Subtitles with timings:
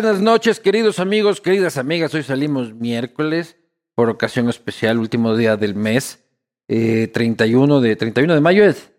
[0.00, 2.14] buenas noches, queridos amigos, queridas amigas.
[2.14, 3.56] Hoy salimos miércoles
[3.96, 6.20] por ocasión especial, último día del mes,
[6.68, 8.92] eh, 31 de 31 de mayo es.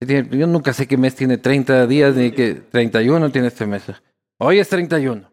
[0.00, 3.82] Yo nunca sé qué mes tiene 30 días ni que 31 tiene este mes.
[4.38, 5.28] Hoy es 31.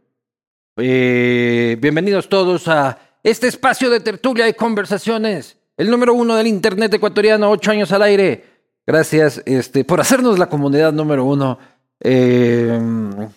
[0.77, 6.91] Eh, bienvenidos todos a este espacio de tertulia y conversaciones, el número uno del internet
[6.95, 8.43] ecuatoriano, ocho años al aire.
[8.87, 11.59] Gracias este, por hacernos la comunidad número uno.
[12.01, 13.29] Eh, eh,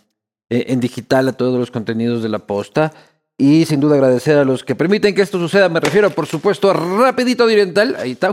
[0.53, 2.93] en digital a todos los contenidos de la posta.
[3.39, 5.69] Y sin duda agradecer a los que permiten que esto suceda.
[5.69, 7.97] Me refiero, por supuesto, a Rapidito Oriental.
[7.99, 8.33] Ahí está.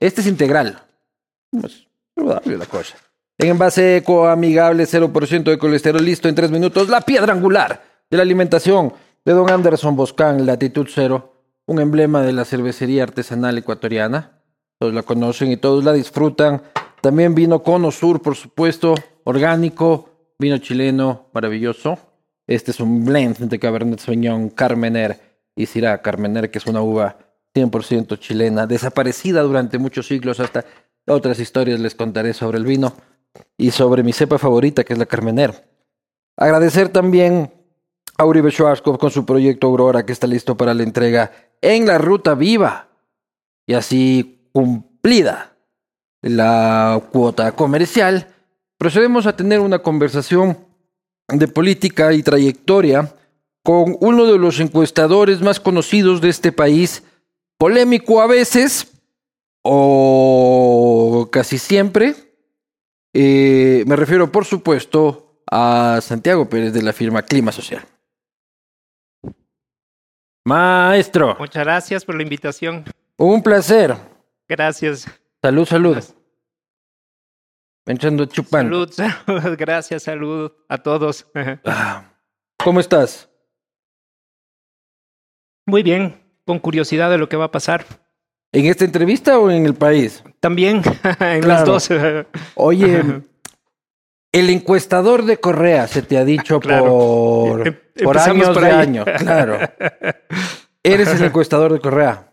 [0.00, 0.82] Este es integral.
[1.64, 2.96] Es saludable la cosa.
[3.38, 6.88] En envase eco amigable, 0% de colesterol listo en 3 minutos.
[6.88, 8.92] La piedra angular de la alimentación
[9.24, 11.34] de Don Anderson Boscan, latitud cero.
[11.66, 14.40] Un emblema de la cervecería artesanal ecuatoriana.
[14.78, 16.62] Todos la conocen y todos la disfrutan.
[17.00, 20.07] También vino Cono Sur, por supuesto, orgánico,
[20.38, 21.98] vino chileno maravilloso.
[22.46, 25.18] Este es un blend de Cabernet Sauvignon Carmener
[25.56, 27.18] y Syrah Carmener, que es una uva
[27.54, 30.38] 100% chilena, desaparecida durante muchos siglos.
[30.38, 30.64] Hasta
[31.06, 32.94] otras historias les contaré sobre el vino
[33.56, 35.68] y sobre mi cepa favorita, que es la Carmener.
[36.36, 37.52] Agradecer también
[38.16, 41.98] a Uribe Schwarzkopf con su proyecto Aurora, que está listo para la entrega en la
[41.98, 42.88] ruta viva
[43.66, 45.56] y así cumplida
[46.22, 48.28] la cuota comercial
[48.78, 50.56] procedemos a tener una conversación
[51.28, 53.14] de política y trayectoria
[53.62, 57.02] con uno de los encuestadores más conocidos de este país,
[57.58, 58.90] polémico a veces
[59.62, 62.14] o casi siempre.
[63.12, 67.84] Eh, me refiero, por supuesto, a Santiago Pérez de la firma Clima Social.
[70.44, 71.36] Maestro.
[71.38, 72.84] Muchas gracias por la invitación.
[73.18, 73.94] Un placer.
[74.48, 75.06] Gracias.
[75.42, 76.17] Salud, salud.
[77.88, 78.86] Entrando chupando.
[78.86, 81.26] Salud, salud, gracias, salud a todos.
[81.64, 82.12] Ah,
[82.62, 83.28] ¿Cómo estás?
[85.66, 87.84] Muy bien, con curiosidad de lo que va a pasar.
[88.52, 90.22] ¿En esta entrevista o en el país?
[90.40, 90.82] También,
[91.20, 91.88] en las dos.
[92.54, 93.22] Oye,
[94.32, 96.84] el encuestador de Correa se te ha dicho Claro.
[96.86, 99.58] por, Em- por años por de años, claro.
[100.82, 102.27] Eres el encuestador de Correa.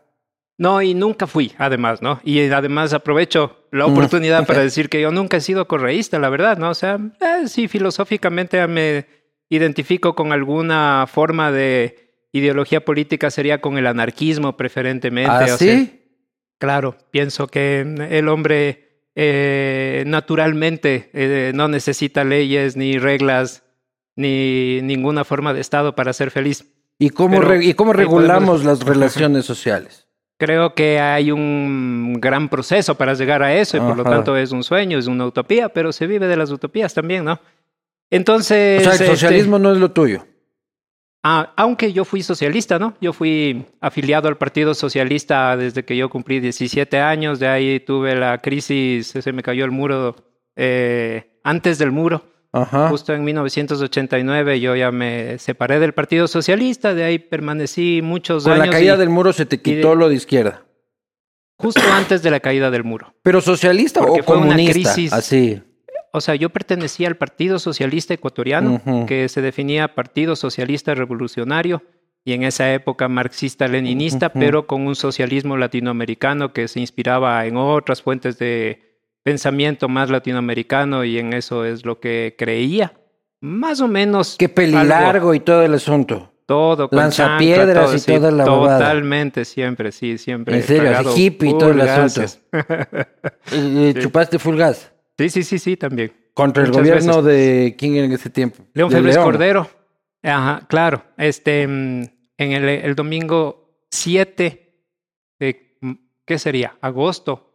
[0.58, 2.22] No, y nunca fui, además, ¿no?
[2.24, 3.92] Y además aprovecho la Mm.
[3.92, 6.70] oportunidad para decir que yo nunca he sido correísta, la verdad, ¿no?
[6.70, 9.06] O sea, eh, sí, filosóficamente me
[9.50, 15.30] identifico con alguna forma de ideología política, sería con el anarquismo preferentemente.
[15.32, 16.02] ¿Ah, o sea, sí?
[16.58, 23.64] Claro, pienso que el hombre eh, naturalmente eh, no necesita leyes ni reglas
[24.18, 26.66] ni ninguna forma de Estado para ser feliz.
[26.98, 30.05] ¿Y cómo, Pero ¿y cómo regulamos podemos- las relaciones sociales?
[30.38, 34.52] Creo que hay un gran proceso para llegar a eso y por lo tanto es
[34.52, 37.40] un sueño, es una utopía, pero se vive de las utopías también, ¿no?
[38.10, 38.82] Entonces...
[38.82, 40.26] O sea, el este, socialismo no es lo tuyo.
[41.24, 42.94] Ah, aunque yo fui socialista, ¿no?
[43.02, 48.16] Yo fui afiliado al Partido Socialista desde que yo cumplí 17 años, de ahí tuve
[48.16, 50.16] la crisis, se me cayó el muro
[50.56, 52.26] eh, antes del muro,
[52.56, 52.90] Ajá.
[52.90, 58.54] justo en 1989 yo ya me separé del Partido Socialista, de ahí permanecí muchos Con
[58.54, 58.68] años.
[58.68, 60.66] la caída y- del muro se te quitó de- lo de izquierda.
[61.58, 63.14] Justo antes de la caída del muro.
[63.24, 64.72] ¿Pero socialista o fue una comunista?
[64.94, 65.14] crisis.
[65.14, 65.62] Así.
[66.12, 71.84] O sea, yo pertenecía al Partido Socialista Ecuatoriano, que se definía Partido Socialista Revolucionario
[72.24, 78.02] y en esa época marxista-leninista, pero con un socialismo latinoamericano que se inspiraba en otras
[78.02, 78.95] fuentes de
[79.26, 82.94] pensamiento más latinoamericano y en eso es lo que creía.
[83.42, 84.36] Más o menos.
[84.38, 86.32] Qué pelilargo y todo el asunto.
[86.46, 86.90] Todo.
[86.90, 88.46] con Lanzapiedras todo, y sí, toda la.
[88.46, 90.58] Totalmente, siempre, sí, siempre.
[90.58, 92.22] En serio, hippie y todo el asunto.
[92.22, 92.42] gases.
[93.52, 94.02] Eh, Sí.
[94.02, 94.92] ¿Chupaste full gas?
[95.18, 96.14] sí, sí, sí, sí, también.
[96.36, 97.40] Contra el Muchas gobierno veces.
[97.64, 98.64] de quién en ese tiempo.
[98.74, 99.18] León Febres.
[99.18, 99.68] Cordero.
[100.22, 101.04] Ajá, claro.
[101.18, 102.04] Este, mm,
[102.38, 104.76] en el, el domingo 7
[105.40, 105.92] de, mm,
[106.26, 106.76] ¿qué sería?
[106.82, 107.55] Agosto.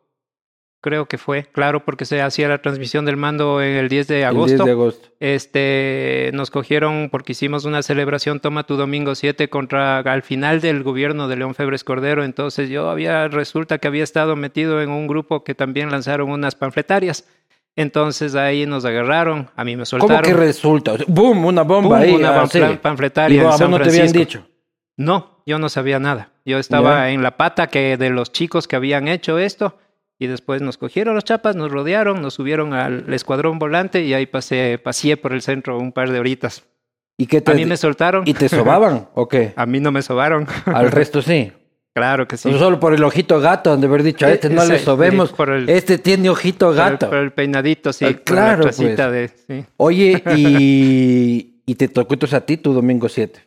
[0.83, 4.19] Creo que fue, claro, porque se hacía la transmisión del mando en el 10 de
[4.21, 4.65] El agosto.
[4.65, 5.09] 10 de agosto.
[5.21, 10.83] Este, nos cogieron porque hicimos una celebración Toma tu Domingo 7 contra, al final del
[10.83, 12.25] gobierno de León Febres Cordero.
[12.25, 16.55] Entonces yo había, resulta que había estado metido en un grupo que también lanzaron unas
[16.55, 17.29] panfletarias.
[17.77, 20.17] Entonces ahí nos agarraron, a mí me soltaron.
[20.17, 20.95] ¿Cómo que resulta?
[21.07, 21.45] ¡Boom!
[21.45, 22.15] Una bomba ahí.
[22.15, 24.47] una ah, panfletaria en vos, a vos San no te habían dicho.
[24.97, 26.31] No, yo no sabía nada.
[26.47, 29.77] Yo estaba en la pata que de los chicos que habían hecho esto
[30.21, 34.27] y después nos cogieron los chapas, nos rodearon, nos subieron al escuadrón volante y ahí
[34.27, 36.63] pasé, pasé por el centro un par de horitas.
[37.19, 38.23] ¿Y qué te A mí me soltaron.
[38.27, 39.53] ¿Y te sobaban o qué?
[39.57, 40.47] A mí no me sobaron.
[40.67, 41.53] Al resto sí.
[41.95, 42.51] claro que sí.
[42.51, 44.79] No solo por el ojito gato, han de haber dicho, a este no Eh, le
[44.79, 47.09] sí, sobemos, sí, el- este tiene ojito Por el- gato.
[47.09, 48.05] Por el peinadito, sí.
[48.05, 48.79] Ah, la claro, pues.
[48.79, 49.31] de...
[49.47, 49.65] sí.
[49.79, 53.41] Oye, y, y te tocó entonces a ti tu domingo 7.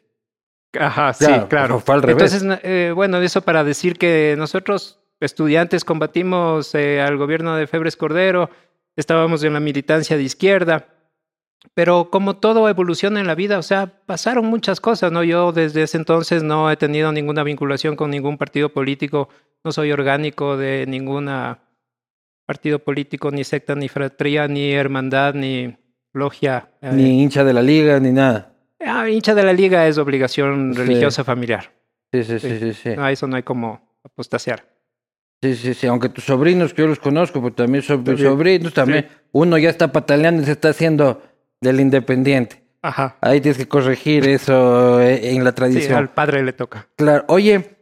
[0.80, 1.80] Ajá, sí, Claro, claro.
[1.80, 2.34] fue al revés.
[2.34, 7.96] Entonces, eh, bueno, eso para decir que nosotros, estudiantes, combatimos eh, al gobierno de Febres
[7.96, 8.50] Cordero,
[8.96, 10.88] estábamos en la militancia de izquierda,
[11.74, 15.24] pero como todo evoluciona en la vida, o sea, pasaron muchas cosas, ¿no?
[15.24, 19.30] Yo desde ese entonces no he tenido ninguna vinculación con ningún partido político,
[19.64, 21.60] no soy orgánico de ninguna
[22.46, 25.76] partido político, ni secta, ni fratría, ni hermandad, ni
[26.14, 26.70] logia.
[26.82, 28.54] eh, Ni hincha de la liga, ni nada.
[28.86, 30.80] Ah, hincha de la liga es obligación Sí.
[30.82, 31.72] religiosa familiar.
[32.12, 32.74] Sí, sí, sí, sí.
[32.74, 32.90] sí.
[33.10, 34.66] Eso no hay como apostasear.
[35.44, 38.30] Sí, sí, sí, aunque tus sobrinos, que yo los conozco, pero también son También.
[38.30, 39.08] sobrinos, también.
[39.34, 41.22] Uno ya está pataleando y se está haciendo
[41.60, 42.64] del independiente.
[42.82, 43.18] Ajá.
[43.20, 45.96] Ahí tienes que corregir eso eh, en la Sí, tradición.
[45.98, 46.88] al padre le toca.
[46.96, 47.26] Claro.
[47.28, 47.76] Oye,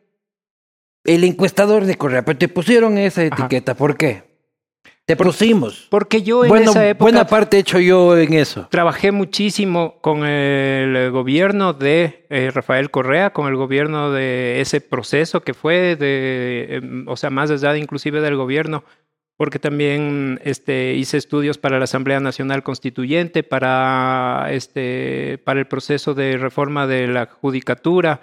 [1.04, 3.28] el encuestador de Correa, pero te pusieron esa Ajá.
[3.46, 4.24] etiqueta, ¿por qué?
[5.18, 5.88] Te pusimos.
[5.90, 8.68] Porque yo en Bueno, esa época buena parte he hecho yo en eso.
[8.70, 15.42] trabajé muchísimo con el gobierno de eh, Rafael Correa, con el gobierno de ese proceso
[15.42, 18.84] que fue de, em, o sea, más allá inclusive del gobierno,
[19.36, 26.14] porque también este, hice estudios para la Asamblea Nacional Constituyente, para, este, para el proceso
[26.14, 28.22] de reforma de la judicatura,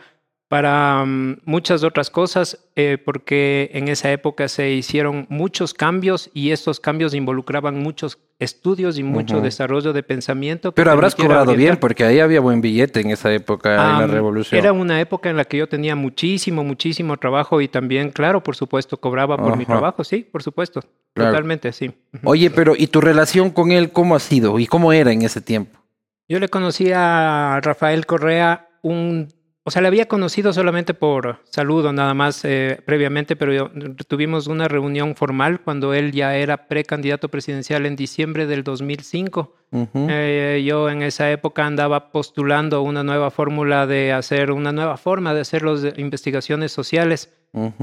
[0.48, 6.52] para mm, muchas otras cosas, eh, porque en esa época se hicieron muchos cambios y
[6.52, 10.72] estos cambios involucraban muchos estudios y mucho desarrollo de pensamiento.
[10.72, 14.58] Pero habrás cobrado bien, porque ahí había buen billete en esa época, en la revolución.
[14.58, 18.56] Era una época en la que yo tenía muchísimo, muchísimo trabajo y también, claro, por
[18.56, 20.80] supuesto, cobraba por mi trabajo, sí, por supuesto,
[21.14, 21.32] Claro.
[21.32, 21.90] totalmente, sí.
[22.22, 24.58] Oye, pero ¿y tu relación con él cómo ha sido?
[24.58, 25.80] ¿Y cómo era en ese tiempo?
[26.28, 29.28] Yo le conocí a Rafael Correa un...
[29.68, 33.70] O sea, le había conocido solamente por saludo nada más eh, previamente, pero yo-
[34.06, 39.54] tuvimos una reunión formal cuando él ya era precandidato presidencial en diciembre del 2005.
[39.70, 40.06] Ujú.
[40.08, 45.34] Eh, yo en esa época andaba postulando una nueva fórmula de hacer, una nueva forma
[45.34, 47.30] de hacer las investigaciones sociales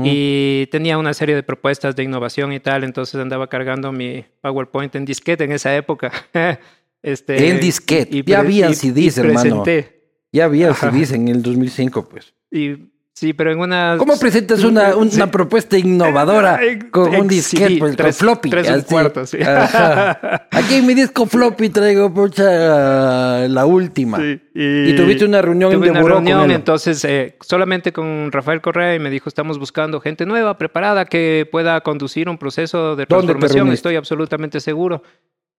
[0.03, 4.95] y tenía una serie de propuestas de innovación y tal, entonces andaba cargando mi PowerPoint
[4.95, 6.11] en disquete en esa época.
[7.03, 8.23] este, En disquete.
[8.25, 9.63] Ya y- CDs, hermano.
[9.63, 9.94] presenté.
[10.31, 10.91] Ya había Ajá.
[10.91, 12.33] CDs en el 2005, pues.
[12.51, 13.95] Y, sí, pero en una...
[13.97, 15.21] ¿Cómo presentas una, una Sí.
[15.31, 16.59] propuesta innovadora
[16.91, 18.49] con un disquete, pues, tres- con floppy?
[18.49, 18.85] tres así?
[18.85, 19.37] cuarto, sí.
[19.41, 20.47] Ajá.
[20.51, 24.17] Aquí en mi disco floppy traigo pucha, la última.
[24.19, 26.55] Sí, Y tuviste una reunión Tuve de una buró con reunión, él.
[26.57, 31.47] entonces, eh, solamente con Rafael Correa y me dijo, estamos buscando gente nueva, preparada, que
[31.49, 33.71] pueda conducir un proceso de ¿Dónde te transformación.
[33.71, 35.01] Estoy absolutamente seguro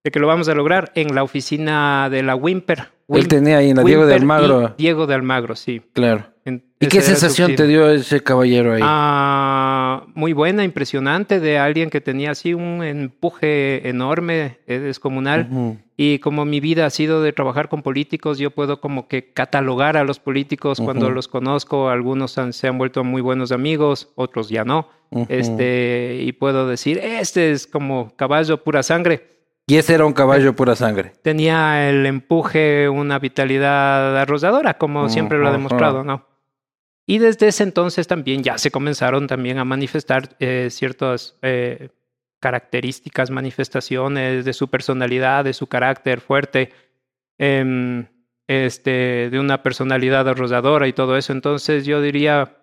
[0.07, 2.79] de que lo vamos a lograr en la oficina de la Wimper.
[3.09, 4.75] Él Wim- tenía ahí en la Diego de Wimper Almagro.
[4.79, 5.83] Diego de Almagro, sí.
[5.95, 6.27] Claro.
[6.45, 8.83] En- ¿Y qué sensación te dio ese caballero ahí?
[8.85, 15.49] Ah, muy buena, impresionante, de alguien que tenía así un empuje enorme, eh, descomunal.
[15.51, 15.79] Ujú.
[15.97, 19.97] Y como mi vida ha sido de trabajar con políticos, yo puedo como que catalogar
[19.97, 21.17] a los políticos cuando Ujú.
[21.17, 21.89] los conozco.
[21.89, 24.89] Algunos han- se han vuelto muy buenos amigos, otros ya no.
[25.11, 25.27] Ujú.
[25.29, 29.35] Este, y puedo decir, este es como caballo pura sangre.
[29.69, 31.13] Y ese era un caballo pura sangre.
[31.23, 36.25] Tenía el empuje, una vitalidad arrolladora, como siempre lo ha demostrado, ¿no?
[37.05, 41.89] Y desde ese entonces también ya se comenzaron también a manifestar eh, ciertas eh,
[42.41, 46.73] características, manifestaciones de su personalidad, de su carácter fuerte,
[47.39, 48.07] em,
[48.47, 51.33] este, de una personalidad arrolladora y todo eso.
[51.33, 52.57] Entonces yo diría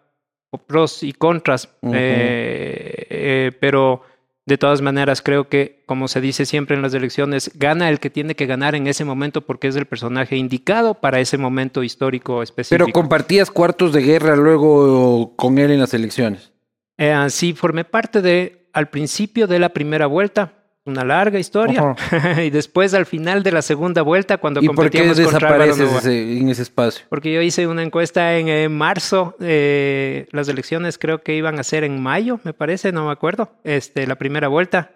[0.68, 4.04] pros y contras, eh, pero
[4.46, 8.10] de todas maneras creo que, como se dice siempre en las elecciones, gana el que
[8.10, 12.44] tiene que ganar en ese momento porque es el personaje indicado para ese momento histórico
[12.44, 12.86] específico.
[12.86, 16.52] Pero compartías cuartos de guerra luego con él en las elecciones.
[16.98, 21.96] Eh, sí, formé parte de, al principio de la primera vuelta, una larga historia,
[22.46, 25.66] y después al final de la segunda vuelta, cuando ¿Y por qué competíamos contra Álvaro
[25.76, 27.06] desapareces ese- en ese espacio?
[27.10, 31.64] Porque yo hice una encuesta en eh, marzo, eh, las elecciones creo que iban a
[31.64, 34.92] ser en mayo, me parece, no me acuerdo, este, la primera vuelta,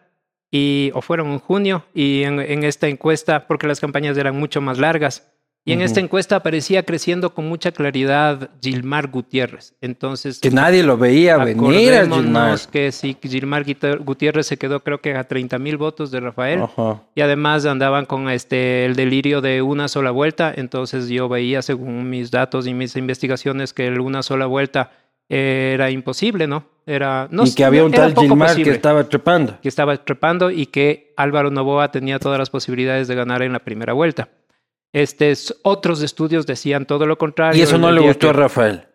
[0.51, 4.59] y, o fueron en junio, y en, en esta encuesta, porque las campañas eran mucho
[4.61, 5.31] más largas,
[5.67, 9.73] y en esta encuesta aparecía creciendo con mucha claridad Gilmar Gutiérrez.
[9.81, 12.57] Entonces, Que nadie lo veía venir a Gilmar.
[12.71, 13.65] que si Gilmar
[13.99, 16.63] Gutiérrez se quedó creo que a 30 mil votos de Rafael,
[17.13, 22.09] y además andaban con este el delirio de una sola vuelta, entonces yo veía según
[22.09, 24.91] mis datos y mis investigaciones que el una sola vuelta
[25.29, 26.65] era imposible, ¿no?
[26.85, 29.59] Era no y que había un tal Gilmar posible, que estaba trepando.
[29.61, 33.59] que estaba trepando y que Álvaro Novoa tenía todas las posibilidades de ganar en la
[33.59, 34.29] primera vuelta.
[34.97, 37.59] Este, otros estudios decían todo lo contrario.
[37.59, 38.87] ¿Y eso no le gustó a Rafael?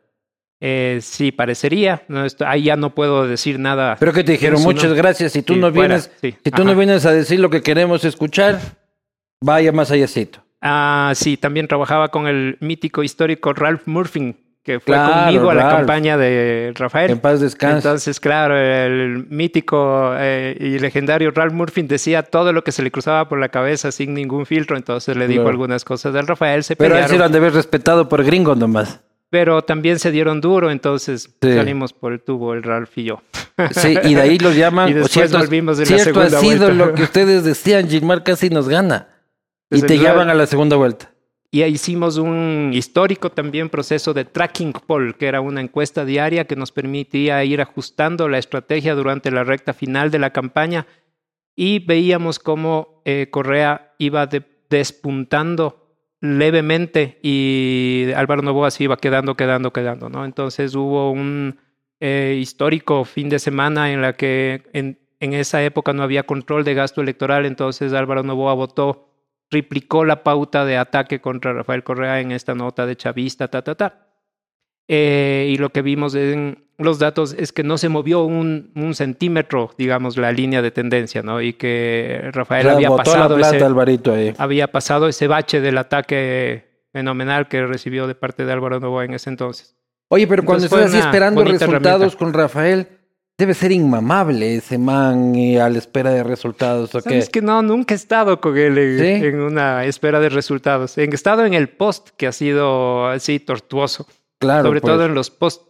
[0.60, 2.02] Eh, sí, parecería.
[2.08, 3.96] No, ahí ya no puedo decir nada.
[4.00, 5.30] Pero que te dijeron, muchas gracias.
[5.30, 8.58] Si tú, no, vienes, si tú no vienes a decir lo que queremos escuchar,
[9.40, 10.44] vaya más allácito.
[10.60, 15.68] Ah, sí, también trabajaba con el mítico histórico Ralph Murphy, que fue conmigo a la
[15.68, 17.10] campaña de Rafael.
[17.10, 17.76] En paz descanse.
[17.78, 22.90] Entonces, claro, el mítico eh, y legendario Ralph Murphy decía todo lo que se le
[22.90, 24.76] cruzaba por la cabeza sin ningún filtro.
[24.76, 26.62] Entonces le dijo algunas cosas del Rafael.
[26.62, 29.00] Se Pero él sí lo han de haber respetado por gringo nomás.
[29.30, 33.22] Pero también se dieron duro, entonces salimos por el tubo el Ralph y yo.
[33.70, 34.90] Sí, y de ahí los llaman.
[34.90, 38.68] y después volvimos en la segunda ha sido lo que ustedes decían, Gilmar casi nos
[38.68, 39.08] gana.
[39.70, 41.11] y te llaman a la segunda vuelta.
[41.54, 46.56] Y hicimos un histórico también proceso de tracking poll, que era una encuesta diaria que
[46.56, 50.86] nos permitía ir ajustando la estrategia durante la recta final de la campaña
[51.54, 54.26] y veíamos cómo eh, Correa iba
[54.70, 60.24] despuntando levemente y Álvaro Novoa se iba quedando, quedando, quedando, ¿no?
[60.24, 61.58] Entonces hubo un
[62.00, 66.64] eh, histórico fin de semana en la que en, en esa época no había control
[66.64, 69.11] de gasto electoral, entonces Álvaro Novoa votó
[69.52, 73.74] triplicó la pauta de ataque contra Rafael Correa en esta nota de chavista, ta, ta,
[73.74, 74.06] ta.
[74.88, 78.94] Eh, y lo que vimos en los datos es que no se movió un, un,
[78.94, 81.42] centímetro, digamos, la línea de tendencia, ¿no?
[81.42, 88.06] Y que Rafael había pasado, ese, había pasado ese bache del ataque fenomenal que recibió
[88.06, 89.76] de parte de Álvaro Novoa en ese entonces.
[90.08, 92.88] Oye, pero cuando estás así esperando resultados con Rafael,
[93.38, 96.94] Debe ser inmamable ese man y a la espera de resultados.
[96.94, 97.62] ¿o ¿Sabes que no?
[97.62, 100.96] Nunca he estado con él en, una espera de resultados.
[100.98, 104.06] He estado en el post que ha sido así tortuoso.
[104.38, 104.64] Claro.
[104.64, 105.08] Sobre todo pues.
[105.08, 105.62] en los post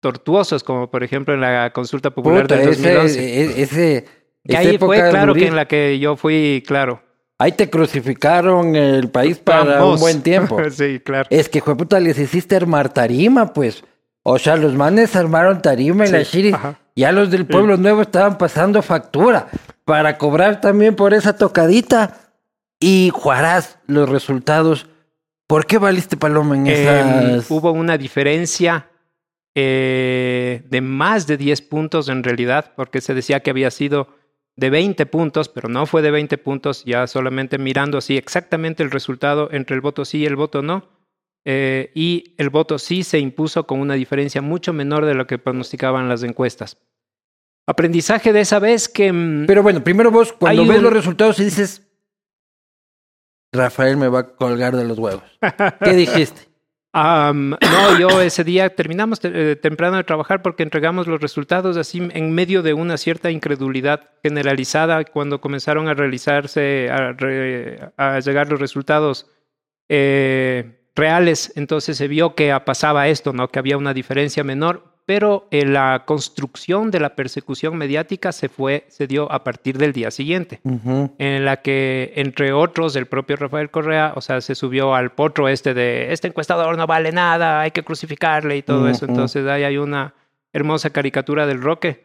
[0.00, 3.42] tortuosos, como por ejemplo en la consulta popular del 2011.
[3.42, 4.04] Ese, ese,
[4.54, 7.02] ahí fue claro que en la que yo fui, claro.
[7.42, 10.60] Ahí te crucificaron el país para un buen tiempo.
[10.70, 11.26] sí, claro.
[11.28, 13.82] Es que, puta, les hiciste armar tarima, pues.
[14.22, 16.54] O sea, los manes armaron tarima en la Shiri.
[16.94, 19.48] Ya los del pueblo nuevo estaban pasando factura
[19.84, 22.18] para cobrar también por esa tocadita.
[22.78, 24.86] Y Juarás, los resultados.
[25.46, 27.50] ¿Por qué valiste paloma en em, esas?
[27.50, 28.88] hubo una diferencia
[29.54, 34.08] eh, de más de 10 puntos en realidad, porque se decía que había sido
[34.56, 38.90] de 20 puntos, pero no fue de 20 puntos, ya solamente mirando así exactamente el
[38.90, 41.01] resultado entre el voto sí y el voto no
[41.44, 45.38] eh, y el voto sí se impuso con una diferencia mucho menor de lo que
[45.38, 46.78] pronosticaban las encuestas.
[47.66, 49.12] Aprendizaje de esa vez que...
[49.12, 51.88] Mm, Pero bueno, primero vos cuando ves los resultados y dices,
[53.52, 55.24] Rafael me va a colgar de los huevos.
[55.84, 56.52] ¿Qué dijiste?
[56.94, 62.34] no, yo ese día terminamos eh, temprano de trabajar porque entregamos los resultados así en
[62.34, 69.26] medio de una cierta incredulidad generalizada cuando comenzaron a realizarse, a, llegar los resultados.
[69.88, 73.48] Eh, reales, entonces se vio que pasaba esto, ¿no?
[73.48, 78.84] que había una diferencia menor, pero eh, la construcción de la persecución mediática se fue,
[78.88, 83.70] se dio a partir del día siguiente, en la que, entre otros, el propio Rafael
[83.70, 87.72] Correa, o sea, se subió al potro este de, este encuestador no vale nada, hay
[87.72, 90.14] que crucificarle y todo eso, entonces ahí hay una
[90.52, 92.04] hermosa caricatura del Roque,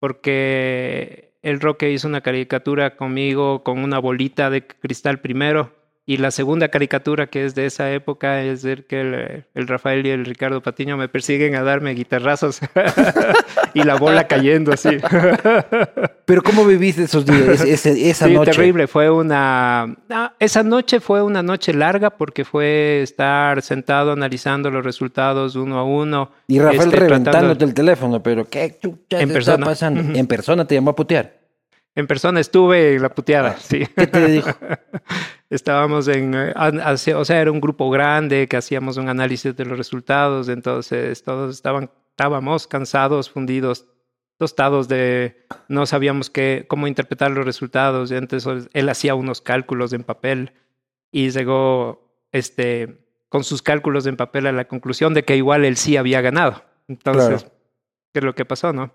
[0.00, 5.72] porque el Roque hizo una caricatura conmigo con una bolita de cristal primero,
[6.04, 10.10] y la segunda caricatura que es de esa época es ver que el, Rafael y
[10.10, 12.60] el Ricardo Patiño me persiguen a darme guitarrazos
[13.74, 14.88] y la bola cayendo así.
[16.24, 18.88] Pero ¿cómo viviste esos días, esa sí, terrible.
[18.88, 19.96] Fue una...
[20.40, 25.84] esa noche fue una noche larga porque fue estar sentado analizando los resultados uno a
[25.84, 26.32] uno.
[26.48, 29.54] Y Rafael este, reventándote el teléfono, pero ¿qué chucha en persona.
[29.54, 30.18] está pasando?
[30.18, 31.41] En persona te llamó a putear.
[31.94, 33.86] En persona estuve en la puteada, sí.
[33.94, 34.50] ¿Qué te dijo?
[35.50, 36.54] Estábamos en, eh,
[37.14, 41.54] o sea, era un grupo grande que hacíamos un análisis de los resultados, entonces todos
[41.54, 43.86] estaban, estábamos cansados, fundidos,
[44.38, 49.92] tostados de, no sabíamos qué, cómo interpretar los resultados, y entonces él hacía unos cálculos
[49.92, 50.54] en papel
[51.10, 55.76] y llegó, este, con sus cálculos en papel a la conclusión de que igual él
[55.76, 56.64] sí había ganado.
[56.88, 57.44] Entonces,
[58.12, 58.94] ¿qué es lo que pasó, no?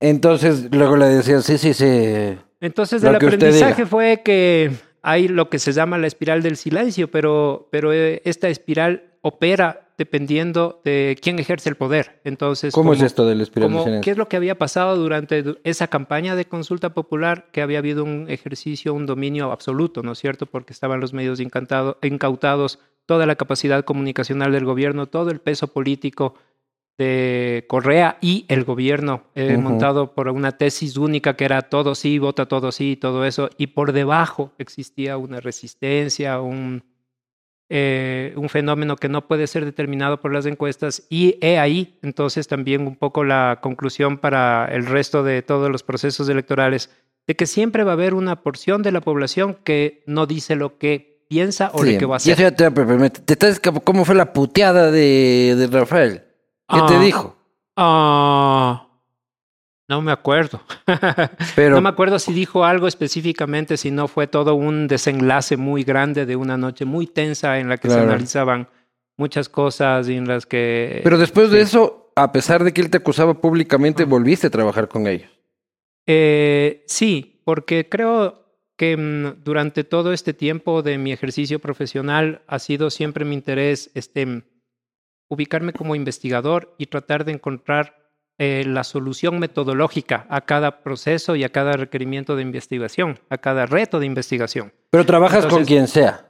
[0.00, 2.36] Entonces, luego le decía, sí, sí, sí.
[2.60, 4.70] Entonces, el aprendizaje fue que
[5.02, 9.88] hay lo que se llama la espiral del silencio, pero, pero eh, esta espiral opera
[9.98, 12.20] dependiendo de quién ejerce el poder.
[12.22, 14.00] Entonces, ¿cómo es esto del espiral del silencio?
[14.02, 17.48] ¿Qué es lo que había pasado durante esa campaña de consulta popular?
[17.50, 20.46] Que había habido un ejercicio, un dominio absoluto, ¿no es cierto?
[20.46, 26.34] Porque estaban los medios incautados, toda la capacidad comunicacional del gobierno, todo el peso político
[26.98, 32.18] de Correa y el gobierno, eh, montado por una tesis única que era todo sí,
[32.18, 36.82] vota todo sí, todo eso, y por debajo existía una resistencia, un,
[37.68, 42.48] eh, un fenómeno que no puede ser determinado por las encuestas y he ahí entonces
[42.48, 46.90] también un poco la conclusión para el resto de todos los procesos electorales
[47.28, 50.78] de que siempre va a haber una porción de la población que no dice lo
[50.78, 52.36] que piensa o lo que va a hacer.
[52.36, 56.22] Ya te, ¿Cómo fue la puteada de, de Rafael?
[56.68, 57.36] ¿Qué te ah, dijo?
[57.76, 58.84] Ah...
[59.88, 60.60] No me acuerdo.
[61.56, 65.82] Pero, no me acuerdo si dijo algo específicamente, si no fue todo un desenlace muy
[65.82, 68.68] grande de una noche muy tensa en la que se analizaban
[69.16, 71.00] muchas cosas y en las que...
[71.02, 74.88] Pero después de eso, a pesar de que él te acusaba públicamente, volviste a trabajar
[74.88, 75.30] con ellos.
[76.06, 78.44] Eh, sí, porque creo
[78.76, 83.90] que mm, durante todo este tiempo de mi ejercicio profesional ha sido siempre mi interés
[83.94, 84.42] este,
[85.28, 87.98] ubicarme como investigador y tratar de encontrar
[88.38, 93.66] eh, la solución metodológica a cada proceso y a cada requerimiento de investigación, a cada
[93.66, 94.72] reto de investigación.
[94.90, 96.28] Pero trabajas con quien sea.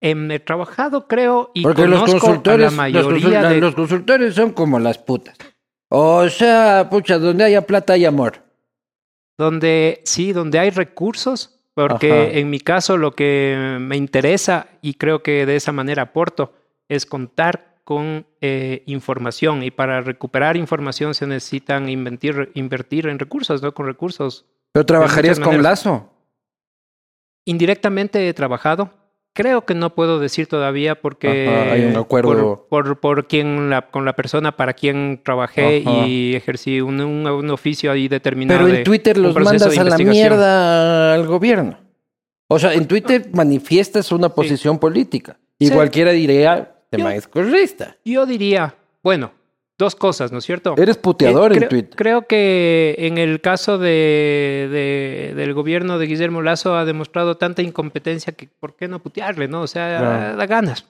[0.00, 3.60] Em, he trabajado, creo, y Porque conozco los consultores, la mayoría los, de...
[3.60, 5.38] los consultores son como las putas.
[5.88, 8.42] O sea, pucha, donde haya plata hay amor.
[9.38, 15.22] Donde, sí, donde hay recursos, porque en mi caso lo que me interesa, y creo
[15.22, 16.52] que de esa manera aporto,
[16.88, 23.62] es contar con eh, información y para recuperar información se necesitan invertir, invertir en recursos,
[23.62, 23.72] ¿no?
[23.74, 24.46] Con recursos.
[24.72, 26.10] ¿Pero trabajarías con Lazo?
[27.44, 28.90] Indirectamente he trabajado.
[29.34, 34.04] Creo que no puedo decir todavía porque hay un acuerdo por, por, quien la, con
[34.04, 38.64] la persona para quien trabajé y ejercí un, un, oficio ahí determinado.
[38.64, 41.78] Pero en Twitter los mandas a la mierda al gobierno.
[42.48, 46.73] O sea, en Twitter manifiestas una posición política y cualquiera diría
[48.04, 49.32] yo, diría, bueno,
[49.78, 50.74] dos cosas, ¿no es cierto?
[50.76, 51.94] Eres puteador eh, en Twitter.
[51.96, 58.32] Creo que en el caso de, del gobierno de Guillermo Lazo ha demostrado tanta incompetencia
[58.32, 59.62] que ¿por qué no putearle, no?
[59.62, 60.86] O sea, da ganas.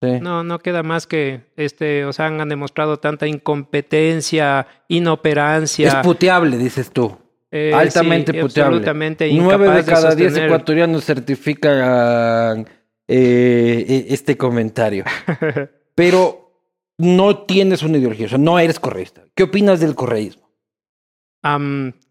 [0.00, 5.88] No, no queda más que, este, o sea, han demostrado tanta incompetencia, inoperancia.
[5.88, 7.16] Es puteable, dices tú.
[7.52, 8.78] Eh, Altamente puteable.
[8.78, 12.66] Absolutamente Nueve de cada diez ecuatorianos certifican
[13.08, 15.04] eh, e, este comentario.
[15.94, 16.42] Pero
[16.98, 19.24] no tienes una ideología, o sea, no eres correísta.
[19.34, 20.42] ¿Qué opinas del correísmo?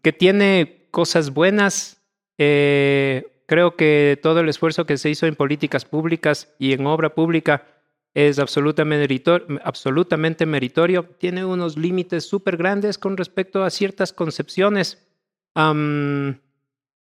[0.02, 2.02] que tiene cosas buenas.
[2.36, 7.14] Eh, creo que todo el esfuerzo que se hizo en políticas públicas y en obra
[7.14, 7.66] pública
[8.14, 9.18] es absolutamente,
[9.64, 11.04] absolutamente meritorio.
[11.18, 15.08] Tiene unos límites súper grandes con respecto a ciertas concepciones.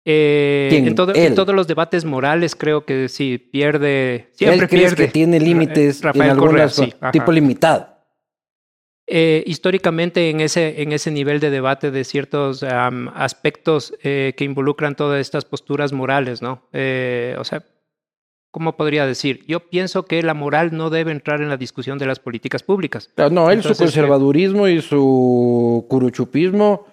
[0.08, 5.06] Eh, en, todos los debates morales creo que sí, pierde, siempre pierde.
[5.06, 7.88] que tiene límites Rafael en algunas, tipo limitado.
[9.08, 14.94] Eh, históricamente en ese, en ese nivel de debate de ciertos aspectos eh, que involucran
[14.94, 16.62] todas estas posturas morales, ¿no?
[16.72, 17.64] o sea,
[18.52, 19.44] ¿cómo podría decir?
[19.48, 23.10] Yo pienso que la moral no debe entrar en la discusión de las políticas públicas.
[23.32, 26.86] No, él su conservadurismo y su curuchupismo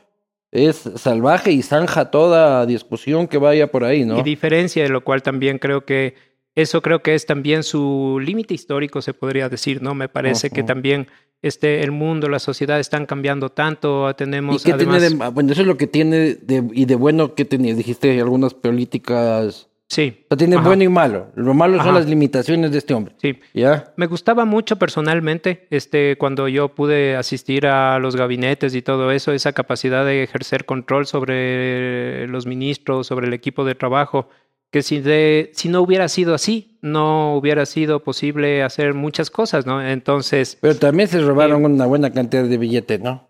[0.53, 4.19] es salvaje y zanja toda discusión que vaya por ahí, ¿no?
[4.19, 6.13] Y diferencia, de lo cual también creo que
[6.55, 9.95] eso creo que es también su límite histórico, se podría decir, ¿no?
[9.95, 11.07] Me parece que también
[11.41, 14.61] este, el mundo, la sociedad están cambiando tanto, tenemos...
[14.61, 17.45] ¿Y qué tiene de, bueno, eso es lo que tiene de, y de bueno que
[17.45, 20.25] tenía, dijiste algunas políticas Sí.
[20.29, 21.31] O tiene bueno y malo.
[21.35, 23.15] Lo malo son las limitaciones de este hombre.
[23.21, 23.39] Sí.
[23.53, 23.93] ¿Ya?
[23.95, 29.33] Me gustaba mucho personalmente, este, cuando yo pude asistir a los gabinetes y todo eso,
[29.33, 34.29] esa capacidad de ejercer control sobre los ministros, sobre el equipo de trabajo,
[34.71, 39.67] que si, de, si no hubiera sido así, no hubiera sido posible hacer muchas cosas,
[39.67, 39.85] ¿no?
[39.85, 40.57] Entonces...
[40.59, 43.27] Pero también se robaron una buena cantidad de billetes, ¿no?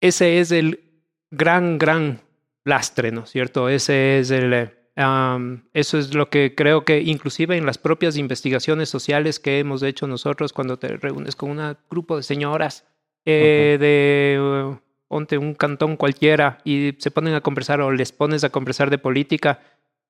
[0.00, 0.80] Ese es el
[1.30, 2.22] gran, gran
[2.64, 3.68] lastre, ¿no es cierto?
[3.68, 4.77] Ese es el
[5.74, 10.08] eso es lo que creo que inclusive en las propias investigaciones sociales que hemos hecho
[10.08, 12.84] nosotros cuando te reúnes con un grupo de señoras
[13.24, 18.42] eh, de uh, ponte un cantón cualquiera y se ponen a conversar o les pones
[18.42, 19.60] a conversar de política,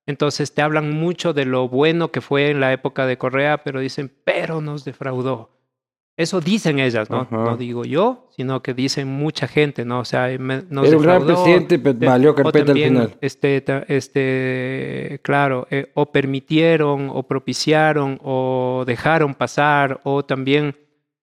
[0.07, 3.81] entonces te hablan mucho de lo bueno que fue en la época de Correa, pero
[3.81, 5.58] dicen, pero nos defraudó.
[6.19, 7.29] Eso dicen ellas, ¿no?
[7.31, 10.01] No digo yo, sino que dicen mucha gente, ¿no?
[10.01, 13.17] O sea, nos Era un gran presidente, pero valió carpeta al final.
[13.21, 20.75] Este, este, claro, eh, o permitieron, o propiciaron, o dejaron pasar, o también,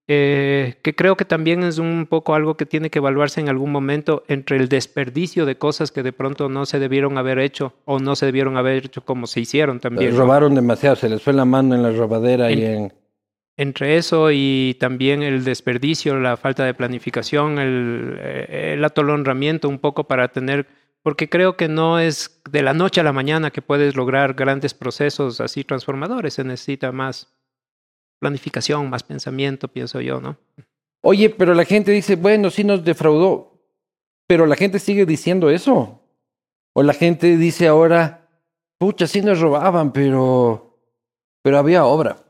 [0.07, 3.73] eh, que creo que también es un poco algo que tiene que evaluarse en algún
[3.73, 7.99] momento entre el desperdicio de cosas que de pronto no se debieron haber hecho, o
[7.99, 10.15] no se debieron haber hecho como se hicieron también.
[10.15, 12.93] Robaron demasiado, se les fue la mano en la robadera y en
[13.57, 19.79] entre eso y también el desperdicio, la falta de planificación, el, eh, el atolonramiento un
[19.79, 20.67] poco para tener
[21.05, 24.73] porque creo que no es de la noche a la mañana que puedes lograr grandes
[24.73, 27.31] procesos así transformadores, se necesita más
[28.19, 30.39] planificación, más pensamiento, pienso yo, ¿no?
[31.03, 33.61] Oye, pero la gente dice, bueno, sí nos defraudó,
[34.25, 36.01] pero la gente sigue diciendo eso.
[36.73, 38.27] O la gente dice ahora,
[38.79, 40.79] pucha, sí nos robaban, pero,
[41.43, 42.24] pero había obra.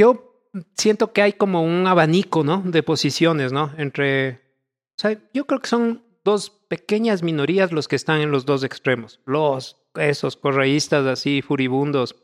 [0.00, 0.32] Yo
[0.76, 2.62] siento que hay como un abanico, ¿no?
[2.64, 3.70] De posiciones, ¿no?
[3.76, 8.46] Entre, o sea, yo creo que son dos pequeñas minorías los que están en los
[8.46, 9.20] dos extremos.
[9.26, 12.16] Los, esos correístas así furibundos,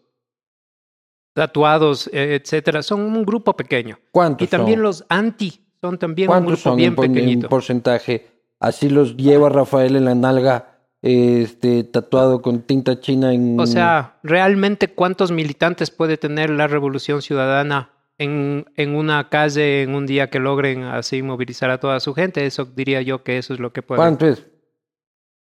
[1.35, 3.99] tatuados, eh, etcétera, son un grupo pequeño.
[4.11, 4.83] ¿Cuántos Y también son?
[4.85, 7.49] los anti son también un ¿Cuántos grupo son bien en pequeñito.
[7.49, 8.27] porcentaje?
[8.59, 13.59] Así los lleva Rafael en la nalga, este, tatuado con tinta china en...
[13.61, 19.95] O sea, realmente cuántos militantes puede tener la revolución ciudadana en, en una calle en
[19.95, 22.47] un día que logren así movilizar a toda su gente.
[22.47, 23.99] Eso diría yo que eso es lo que puede.
[23.99, 24.45] ¿Cuánto es?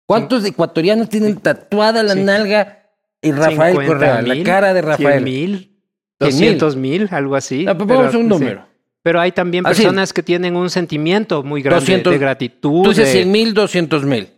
[0.07, 2.23] ¿Cuántos ecuatorianos tienen tatuada la Sí.
[2.25, 2.91] nalga
[3.23, 4.23] y Rafael 50 Correa?
[4.23, 5.23] La cara de Rafael.
[5.23, 5.51] 100 mil,
[6.21, 6.59] 100 mil.
[6.59, 7.65] 200 mil, algo así.
[7.65, 8.29] Pues pongamos un sí.
[8.29, 8.67] número.
[9.03, 9.83] Pero hay también Así.
[9.83, 12.13] personas que tienen un sentimiento muy grande 200.
[12.13, 12.95] de gratitud.
[12.95, 14.29] De- 100 mil, 200 mil.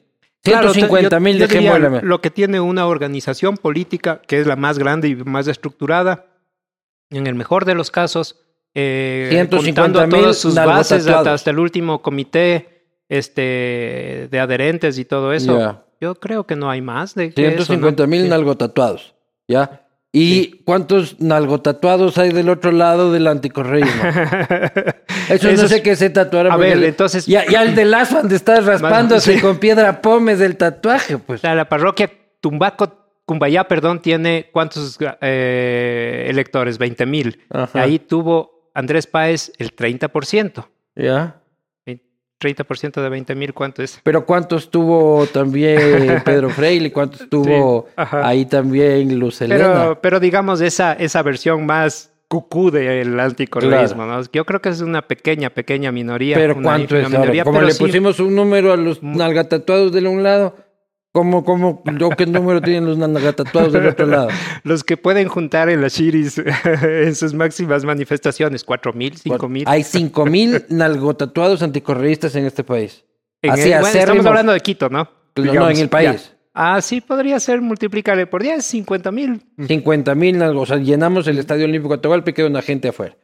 [0.52, 2.02] Claro, 150 mil, diría dejémosle.
[2.02, 6.26] Lo que tiene una organización política, que es la más grande y más estructurada,
[7.10, 8.40] en el mejor de los casos,
[8.74, 14.98] eh, 150 contando a todas sus bases hasta, hasta el último comité este, de adherentes
[14.98, 15.82] y todo eso.
[16.00, 17.64] Yo creo que no hay más de que eso, ¿no?
[17.64, 18.28] 150 mil Sí.
[18.28, 19.14] nalgotatuados.
[19.48, 19.85] ¿Ya?
[20.18, 24.02] ¿Y cuántos nalgotatuados hay del otro lado del anticorreísmo?
[24.04, 24.94] Eso,
[25.28, 26.52] Eso no es- sé qué se tatuaron.
[26.52, 29.40] A ver, entonces- Ya, ya el de lazo donde estás raspándose sí.
[29.40, 31.42] con piedra pómez del tatuaje, pues.
[31.42, 36.78] La parroquia Tumbaco, Cumbayá, perdón, tiene cuántos eh, electores?
[36.78, 37.42] 20 mil.
[37.74, 40.64] Ahí tuvo Andrés Páez el 30%.
[40.94, 41.40] ¿Ya?
[42.40, 44.00] 30% de 20 mil, ¿cuánto es?
[44.02, 46.92] Pero ¿cuántos tuvo también Pedro Freire?
[46.92, 49.66] ¿Cuántos tuvo ahí también Luz Helena?
[49.66, 54.20] Pero, pero digamos esa, esa versión más cucú del anticorreísmo, ¿no?
[54.32, 56.36] Yo creo que es una pequeña, pequeña minoría.
[56.36, 57.44] Pero una ¿cuánto es ahora?
[57.44, 60.56] Como pero le sí, pusimos un número a los nalgatatuados de un lado,
[61.16, 64.28] ¿cómo, cómo, yo qué número tienen los nalgatatuados del otro lado?
[64.64, 66.36] Los que pueden juntar en las Shiris
[66.82, 69.64] en sus máximas manifestaciones, cuatro mil, cinco mil.
[69.66, 73.02] Hay cinco mil nalgotatuados anticorreístas en este país.
[73.40, 75.08] En Así el- bueno, estamos hablando de Quito, ¿no?
[75.36, 76.28] No, en el país.
[76.28, 76.36] ya.
[76.52, 79.42] Ah, sí, podría ser multiplicarle por 10, 50 mil.
[79.66, 83.16] 50 mil, o sea, llenamos el Estadio Olímpico de Atahualpa y queda una gente afuera.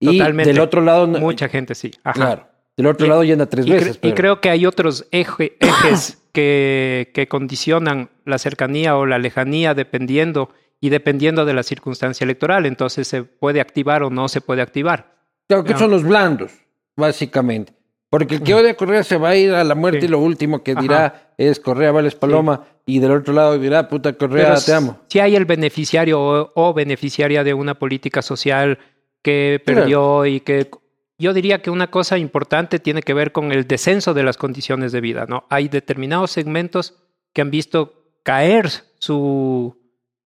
[0.00, 0.52] Y Totalmente.
[0.52, 1.90] del otro lado, Mucha gente, sí.
[2.02, 2.14] Ajá.
[2.14, 3.98] claro, del otro Y- lado llena tres Y, cre- veces.
[4.02, 9.74] y creo que hay otros eje- ejes que, que condicionan la cercanía o la lejanía
[9.74, 12.66] dependiendo y dependiendo de la circunstancia electoral.
[12.66, 15.14] Entonces se puede activar o no se puede activar.
[15.48, 16.52] Claro que son los blandos,
[16.96, 17.72] básicamente.
[18.10, 20.06] Porque el que odia a Correa se va a ir a la muerte Sí.
[20.06, 20.80] y lo último que Ajá.
[20.82, 25.00] dirá es Correa vales paloma y del otro lado dirá puta Correa Pero te amo.
[25.08, 28.78] Si hay el beneficiario o, o beneficiaria de una política social
[29.22, 30.70] que perdió y que
[31.18, 34.92] yo diría que una cosa importante tiene que ver con el descenso de las condiciones
[34.92, 35.44] de vida, ¿no?
[35.50, 36.94] Hay determinados segmentos
[37.32, 39.76] que han visto caer su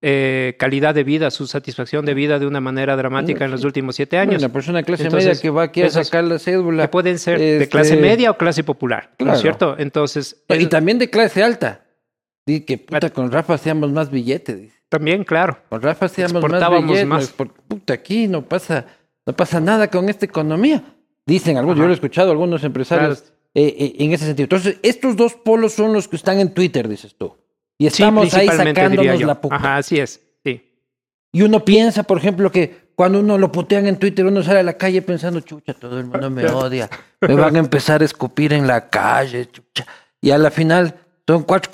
[0.03, 3.97] eh, calidad de vida, su satisfacción de vida de una manera dramática en los últimos
[3.97, 4.43] siete años.
[4.43, 6.85] Una persona de clase Entonces, media que va aquí a sacar la cédula.
[6.85, 9.33] que pueden ser este, de clase media o clase popular, ¿no Claro.
[9.37, 9.77] es cierto?
[9.79, 11.85] Entonces, Y es- también de clase alta.
[12.47, 14.73] Dice que puta, con Rafa hacíamos más billetes.
[14.89, 15.59] también, claro.
[15.69, 17.07] Con Rafa hacíamos más billetes.
[17.07, 17.29] más.
[17.29, 18.87] por- puta, aquí no pasa,
[19.27, 20.83] no pasa nada con esta economía.
[21.27, 23.35] Dicen algunos, yo lo he escuchado, algunos empresarios Claro.
[23.55, 24.45] eh, eh, en ese sentido.
[24.45, 27.37] Entonces, estos dos polos son los que están en Twitter, dices tú.
[27.79, 29.57] Y Sí, estamos ahí sacándonos la puta.
[29.57, 30.21] Ajá, así es.
[30.45, 30.63] Sí.
[31.33, 34.63] Y uno piensa, por ejemplo, que cuando uno lo putean en Twitter, uno sale a
[34.63, 36.91] la calle pensando, chucha, todo el mundo me odia.
[37.21, 39.87] Me van a empezar a escupir en la calle, chucha.
[40.21, 40.95] Y a la final
[41.27, 41.71] son cuatro.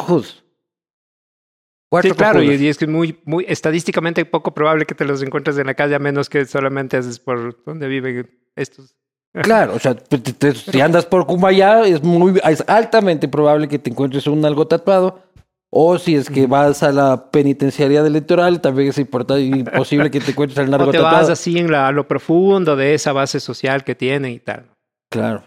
[1.97, 5.23] Cuatro Sí, claro, y, y es que muy, muy estadísticamente poco probable que te los
[5.23, 8.95] encuentres en la calle, a menos que solamente haces por donde viven estos.
[9.43, 13.79] Claro, o sea, te- te- si andas por Cumbayá, es muy, es altamente probable que
[13.79, 15.23] te encuentres un algo tatuado.
[15.69, 20.11] O si es que vas a la penitenciaría del litoral, también es importante y imposible
[20.11, 21.33] que te encuentres el narco O te vas tatuado.
[21.33, 24.71] así en la- a lo profundo de esa base social que tienen y tal.
[25.11, 25.43] Claro.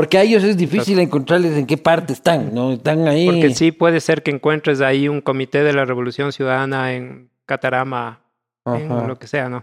[0.00, 2.72] Porque a ellos es difícil encontrarles en qué parte están, ¿no?
[2.72, 3.26] Están ahí.
[3.26, 8.22] Porque sí puede ser que encuentres ahí un comité de la Revolución Ciudadana en Catarama,
[8.64, 9.06] en Ajá.
[9.06, 9.62] lo que sea, ¿no?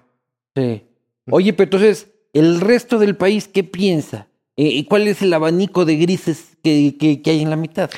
[0.56, 0.84] Sí.
[1.32, 4.28] Oye, pero entonces, ¿el resto del país qué piensa?
[4.56, 7.89] ¿Y cuál es el abanico de grises que, que, que hay en la mitad?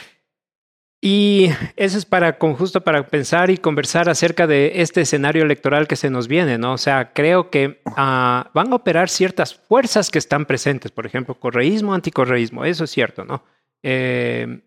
[1.02, 5.88] Y eso es para, con justo para pensar y conversar acerca de este escenario electoral
[5.88, 6.74] que se nos viene, ¿no?
[6.74, 11.36] O sea, creo que ah, van a operar ciertas fuerzas que están presentes, por ejemplo,
[11.36, 13.44] correísmo, anticorreísmo, eso es cierto, ¿no?
[13.82, 14.60] Eh,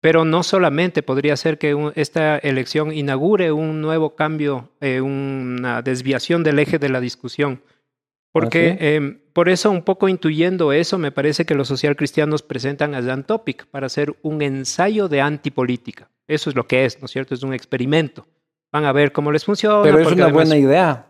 [0.00, 6.42] Pero no solamente podría ser que esta elección inaugure un nuevo cambio, eh, una desviación
[6.42, 7.62] del eje de la discusión.
[8.32, 8.78] Porque ¿Ah, sí?
[8.80, 13.24] eh, por eso, un poco intuyendo eso, me parece que los socialcristianos presentan a Dan
[13.24, 16.10] Topic para hacer un ensayo de antipolítica.
[16.26, 17.34] Eso es lo que es, ¿no es cierto?
[17.34, 18.26] Es un experimento.
[18.70, 19.82] Van a ver cómo les funciona.
[19.82, 21.04] Pero es porque una además- buena idea.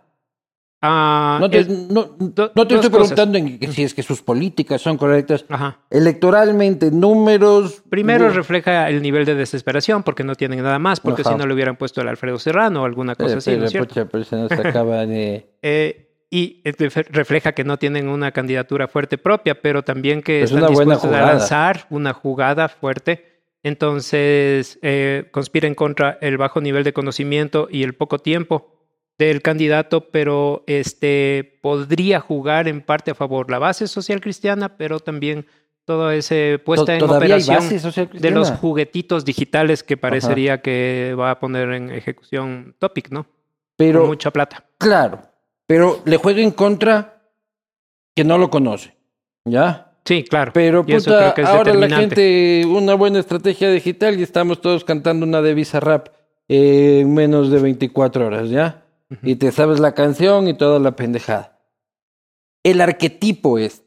[0.80, 3.12] Ah, No te, no, do- no te estoy cosas.
[3.12, 5.44] preguntando en que si es que sus políticas son correctas.
[5.48, 5.80] Ajá.
[5.90, 7.82] Electoralmente, números.
[7.90, 11.32] Primero de- refleja el nivel de desesperación porque no tienen nada más, porque Ajá.
[11.32, 13.70] si no le hubieran puesto el Alfredo Serrano o alguna cosa Espera, así, ¿no es
[13.72, 14.08] cierto?
[14.08, 15.50] pero se nos acaba de.
[15.62, 16.60] Eh, y
[17.10, 20.94] refleja que no tienen una candidatura fuerte propia, pero también que Es están una buena
[20.94, 21.38] dispuestos a jugada.
[21.38, 23.24] lanzar una jugada fuerte.
[23.62, 28.74] Entonces, eh, conspiren contra el bajo nivel de conocimiento y el poco tiempo
[29.18, 35.00] del candidato, pero este podría jugar en parte a favor la base social cristiana, pero
[35.00, 35.46] también
[35.84, 41.30] toda esa puesta en ¿Todavía hay operación de los juguetitos digitales que parecería que va
[41.32, 43.26] a poner en ejecución Topic, ¿no?
[43.76, 44.64] Pero, Con mucha plata.
[44.76, 45.22] claro,
[45.68, 47.20] pero le juega en contra
[48.16, 48.96] que no lo conoce.
[49.44, 49.92] ¿Ya?
[50.04, 50.52] Sí, claro.
[50.54, 54.62] Pero eso puta, creo que es ahora la gente, una buena estrategia digital y estamos
[54.62, 56.08] todos cantando una de Rap
[56.48, 58.86] en menos de 24 horas, ¿ya?
[59.22, 61.58] Y te sabes la canción y toda la pendejada.
[62.64, 63.84] El arquetipo es,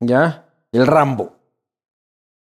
[0.00, 0.48] ¿ya?
[0.72, 1.36] El Rambo.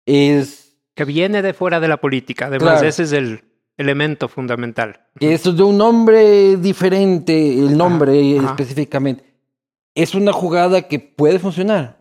[0.07, 2.46] Es, Que viene de fuera de la política.
[2.46, 2.88] Además, Claro.
[2.88, 3.48] ese es el
[3.79, 5.01] elemento fundamental.
[5.21, 8.51] es de un nombre diferente, el nombre Ajá.
[8.51, 9.25] específicamente.
[9.95, 11.99] Es una jugada que puede funcionar.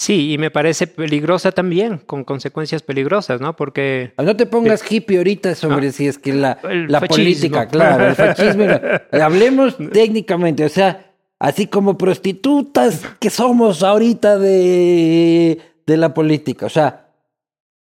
[0.00, 3.56] Sí, y me parece peligrosa también, con consecuencias peligrosas, ¿no?
[3.56, 6.68] Porque No te pongas hippie ahorita sobre si es que la, Ah.
[6.88, 8.64] La política, claro, el fascismo.
[9.12, 16.66] Hablemos técnicamente, o sea, así como prostitutas que somos ahorita de, de la política.
[16.66, 17.10] O sea,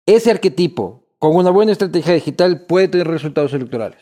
[0.05, 3.99] ese arquetipo, con una buena estrategia digital, puede tener resultados electorales.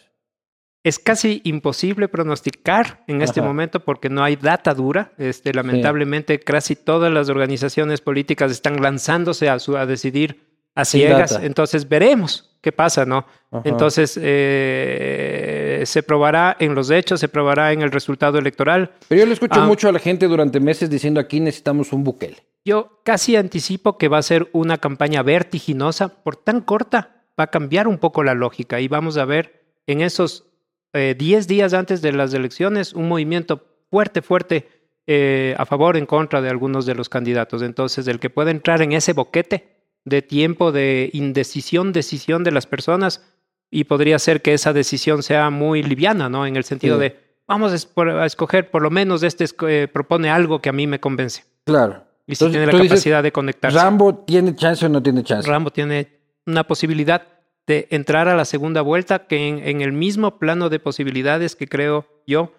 [0.85, 5.13] es casi imposible pronosticar en este momento porque no hay data dura.
[5.19, 11.39] Este, lamentablemente, casi todas las organizaciones políticas están lanzándose a, su, a decidir a ciegas.
[11.43, 13.27] Entonces, veremos qué pasa, ¿no?
[13.51, 13.63] Ajá.
[13.65, 18.93] Entonces, eh, se probará en los hechos, se probará en el resultado electoral.
[19.09, 19.67] Pero yo le escucho Ah.
[19.67, 22.37] mucho a la gente durante meses diciendo aquí necesitamos un Bukele.
[22.65, 27.47] Yo casi anticipo que va a ser una campaña vertiginosa, por tan corta, va a
[27.51, 30.45] cambiar un poco la lógica y vamos a ver en esos
[30.93, 34.69] eh, 10 días antes de las elecciones un movimiento fuerte, fuerte
[35.07, 37.63] eh, a favor, en contra de algunos de los candidatos.
[37.63, 39.78] Entonces, el que pueda entrar en ese boquete
[40.09, 43.23] de tiempo de indecisión, decisión de las personas,
[43.71, 46.47] y podría ser que esa decisión sea muy liviana, ¿no?
[46.47, 47.03] En el sentido Sí.
[47.03, 47.17] de,
[47.47, 51.45] vamos a escoger, por lo menos este eh, propone algo que a mí me convence.
[51.65, 52.05] Claro.
[52.27, 53.79] Y si Entonces, tiene la dices, capacidad de conectarse.
[53.79, 55.49] ¿Rambo tiene chance o no tiene chance?
[55.49, 56.09] Rambo tiene
[56.47, 57.23] una posibilidad
[57.67, 61.69] de entrar a la segunda vuelta que en, en el mismo plano de posibilidades que
[61.69, 62.53] creo yo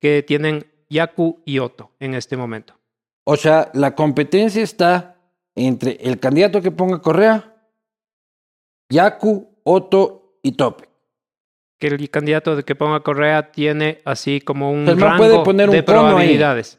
[0.00, 2.74] que tienen Yaku y Otto en este momento.
[3.24, 5.13] O sea, la competencia está
[5.56, 7.54] entre el candidato que ponga Correa,
[8.90, 10.88] Yaku, Otto y Tope.
[11.78, 15.72] Que el candidato que ponga Correa tiene así como un Pues rango puede poner un
[15.72, 15.82] de ahí.
[15.84, 16.78] probabilidades.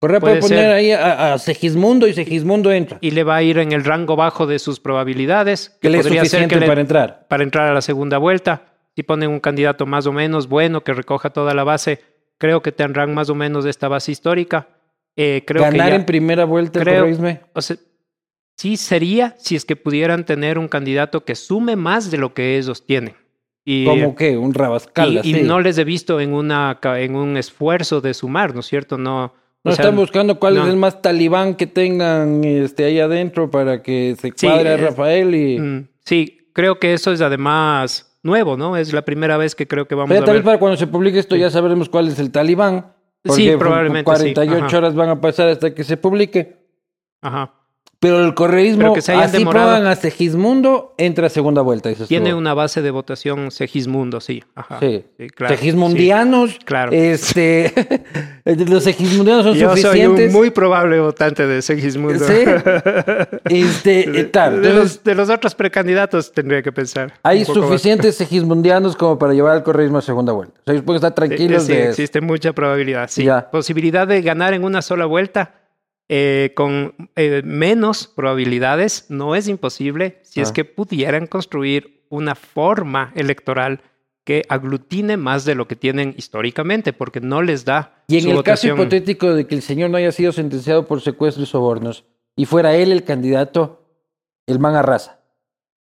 [0.00, 2.96] Correa puede, Puede poner ahí a, a Segismundo y Segismundo entra.
[3.02, 5.76] Y le va a ir en el rango bajo de sus probabilidades.
[5.80, 7.26] que le es podría ser suficiente le- para entrar.
[7.28, 8.62] para entrar a la segunda vuelta.
[8.96, 12.00] Si ponen un candidato más o menos bueno que recoja toda la base,
[12.38, 14.68] creo que tendrán más o menos esta base histórica.
[15.16, 17.06] Eh, creo que Ganar ya- en primera vuelta el creo-
[17.52, 17.76] o sea,
[18.60, 22.58] sí sería si es que pudieran tener un candidato que sume más de lo que
[22.58, 23.14] ellos tienen.
[23.64, 25.12] Y, Como que un Rabascal.
[25.12, 25.42] y, y así.
[25.44, 28.98] no les he visto en, una, en un esfuerzo de sumar, ¿no es cierto?
[28.98, 29.32] No,
[29.64, 30.62] No o sea, están buscando cuál no.
[30.64, 34.76] es el más talibán que tengan este, ahí adentro para que se Sí, cuadre a
[34.76, 35.58] Rafael y...
[35.58, 38.76] mm, sí, creo que eso es además nuevo, ¿no?
[38.76, 40.42] Es la primera vez que creo que vamos Pero a tal ver.
[40.42, 42.92] vez para cuando se publique esto ya sabremos cuál es el talibán.
[43.22, 44.76] Porque Sí, probablemente sí, 48 ajá.
[44.78, 46.56] horas van a pasar hasta que se publique.
[47.22, 47.54] Ajá.
[48.00, 51.92] Pero el correísmo, Pero que se así pongan a Segismundo, entra a segunda vuelta.
[52.08, 54.42] Tiene una base de votación Segismundo, sí.
[54.54, 54.78] Ajá.
[54.80, 55.04] Sí.
[55.34, 56.58] claro, Segismundianos.
[56.64, 56.92] Claro.
[56.92, 57.74] Este,
[58.46, 59.54] los segismundianos son.
[59.54, 60.28] Yo soy suficientes.
[60.28, 62.24] un muy probable votante de Segismundo.
[62.24, 62.32] Sí.
[63.44, 67.12] Este, eh, de, los, de los otros precandidatos tendría que pensar.
[67.22, 67.48] hay más.
[67.48, 70.58] suficientes segismundianos como para llevar al correísmo a segunda vuelta.
[70.66, 71.90] O sea, pueden estar tranquilos Sí, de eso.
[71.90, 73.08] existe mucha probabilidad.
[73.10, 73.24] Sí.
[73.24, 73.50] Ya.
[73.50, 75.59] Posibilidad de ganar en una sola vuelta
[76.12, 80.52] eh, con eh, menos probabilidades no es imposible si es Ah.
[80.52, 83.80] que pudieran construir una forma electoral
[84.24, 88.02] que aglutine más de lo que tienen históricamente, porque no les da.
[88.08, 91.00] Y en su el caso hipotético de que el señor no haya sido sentenciado por
[91.00, 93.86] secuestro y sobornos y fuera él el candidato,
[94.48, 95.20] el man arrasa.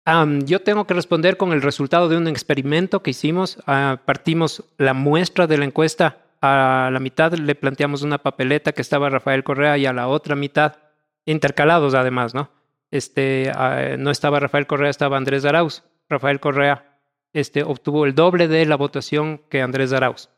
[0.06, 3.58] Um, yo tengo que responder con el resultado de un experimento que hicimos.
[3.66, 8.82] Uh, partimos la muestra de la encuesta a la mitad, le planteamos una papeleta que
[8.82, 10.76] estaba Rafael Correa y a la otra mitad,
[11.24, 12.50] intercalados además, ¿no?
[12.90, 15.82] Este, uh, no estaba Rafael Correa, estaba Andrés Arauz.
[16.08, 16.96] Rafael Correa
[17.32, 20.30] este, obtuvo el doble de la votación que Andrés Arauz.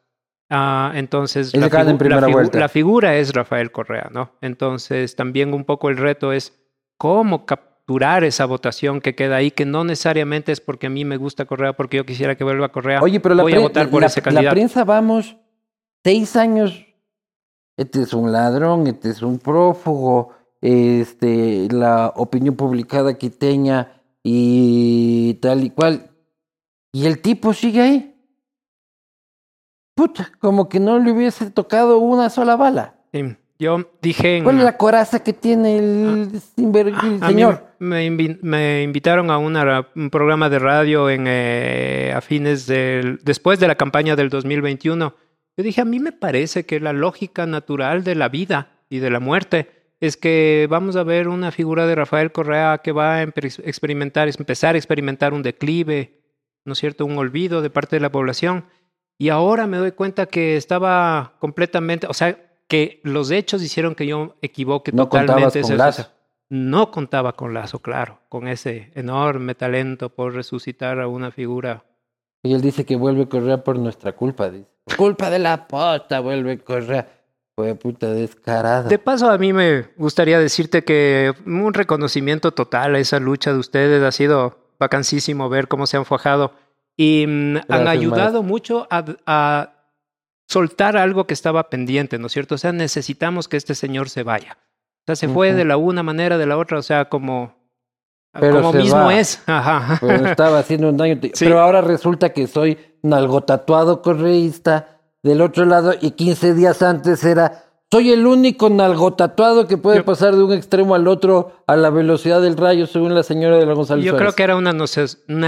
[0.50, 2.58] Uh, entonces, la, figu en primera la, figu vuelta.
[2.58, 4.32] la, figura es Rafael Correa, ¿no?
[4.40, 6.58] Entonces, también un poco el reto es
[6.96, 11.18] cómo capturar esa votación que queda ahí, que no necesariamente es porque a mí me
[11.18, 13.00] gusta Correa, porque yo quisiera que vuelva Correa.
[13.00, 14.46] Oye, pero la voy a votar por la, ese candidato.
[14.46, 15.36] La prensa, vamos,
[16.08, 16.86] seis años,
[17.76, 25.64] este es un ladrón, este es un prófugo, este, la opinión publicada quiteña y tal
[25.64, 26.10] y cual.
[26.92, 28.14] Y el tipo sigue ahí.
[29.94, 32.94] Pucha, como que no le hubiese tocado una sola bala.
[33.12, 34.38] Sí, yo dije.
[34.38, 37.66] En, ¿Cuál es la coraza que tiene el, a, el a señor?
[37.80, 43.18] Me, invi me, invitaron a una, un programa de radio en, eh, a fines del.
[43.24, 45.27] después de la campaña del 2021.
[45.58, 49.10] Yo dije, a mí me parece que la lógica natural de la vida y de
[49.10, 49.68] la muerte
[49.98, 54.76] es que vamos a ver una figura de Rafael Correa que va a experimentar, empezar
[54.76, 56.22] a experimentar un declive,
[56.64, 58.66] ¿no es cierto?, un olvido de parte de la población.
[59.18, 64.06] Y ahora me doy cuenta que estaba completamente, o sea, que los hechos hicieron que
[64.06, 65.62] yo equivoque no totalmente.
[65.62, 66.06] Con Lazo.
[66.50, 71.84] No contaba con Lazo, claro, con ese enorme talento por resucitar a una figura.
[72.44, 74.77] Y él dice que vuelve Correa por nuestra culpa, dice.
[74.96, 77.08] Culpa de la posta, vuelve Correa.
[77.56, 78.88] Fue puta descarada.
[78.88, 83.58] De paso, a mí me gustaría decirte que un reconocimiento total a esa lucha de
[83.58, 86.52] ustedes ha sido vacancísimo ver cómo se han fajado
[86.96, 88.42] y mm, han ayudado maestro.
[88.42, 89.72] mucho a, a,
[90.46, 92.54] soltar algo que estaba pendiente, ¿no es cierto?
[92.54, 94.56] O sea, necesitamos que este señor se vaya.
[94.60, 95.34] O sea, se uh -huh.
[95.34, 97.56] fue de la una manera, de la otra, o sea, como,
[98.38, 99.18] Pero como se mismo va.
[99.18, 99.42] es.
[99.46, 99.98] Ajá.
[100.00, 101.18] Pero estaba haciendo un daño.
[101.34, 101.44] Sí.
[101.44, 107.64] Pero ahora resulta que soy nalgotatuado correísta del otro lado y 15 días antes era
[107.90, 111.88] soy el único nalgotatuado que puede Yo- pasar de un extremo al otro a la
[111.88, 114.74] velocidad del rayo según la señora de la González Yo creo que era una,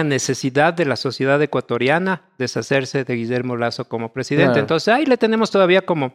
[0.05, 4.59] necesidad de la sociedad ecuatoriana deshacerse de Guillermo Lazo como presidente.
[4.59, 6.15] Entonces ahí le tenemos todavía como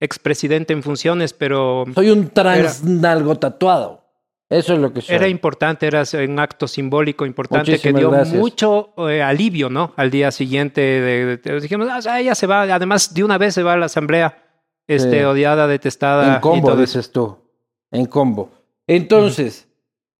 [0.00, 4.07] expresidente en funciones, pero Soy un transnalgotatuado.
[4.50, 5.14] Eso es lo que soy.
[5.14, 8.34] era importante, era un acto simbólico importante que dio gracias.
[8.38, 9.92] mucho eh, alivio, ¿no?
[9.96, 13.36] Al día siguiente de, de- de- dijimos, ah, ya, ya se va, además de una
[13.36, 14.42] vez se va a la asamblea,
[14.86, 16.36] este, odiada, detestada.
[16.36, 16.98] En combo, y todo eso.
[16.98, 17.36] dices tú.
[17.90, 18.50] En combo.
[18.86, 19.68] Entonces,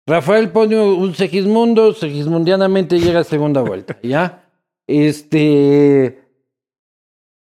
[0.06, 4.44] Rafael pone un Segismundo, Segismundianamente llega a segunda vuelta, ¿ya?
[4.86, 6.22] Este.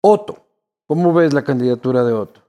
[0.01, 0.45] Otto.
[0.85, 2.41] ¿Cómo ves la candidatura de Otto?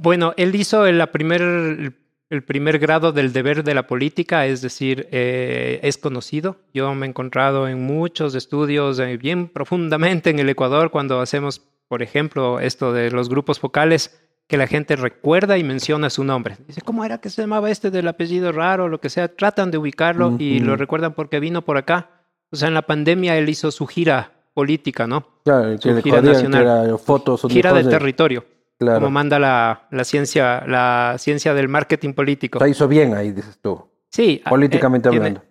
[0.00, 1.92] Bueno, él hizo la primer,
[2.28, 6.56] el primer grado del deber de la política, es decir, eh, es conocido.
[6.74, 11.60] Yo me he encontrado en muchos estudios eh, bien profundamente en el Ecuador cuando hacemos,
[11.88, 16.56] por ejemplo, esto de los grupos focales, que la gente recuerda y menciona su nombre.
[16.66, 19.34] Dice, ¿cómo era que se llamaba este del apellido raro, lo que sea?
[19.34, 22.10] Tratan de ubicarlo y lo recuerdan porque vino por acá.
[22.50, 25.26] O sea, en la pandemia él hizo su gira política, ¿no?
[25.44, 26.62] Claro, Su gira nacional.
[26.62, 28.44] que era fotos o Gira de territorio
[28.78, 29.00] Claro.
[29.00, 32.58] como manda la, la ciencia, la ciencia del marketing político.
[32.58, 33.88] Sea, hizo bien ahí, dices tú.
[34.10, 35.48] Sí, ah, Políticamente eh, tiene- hablando.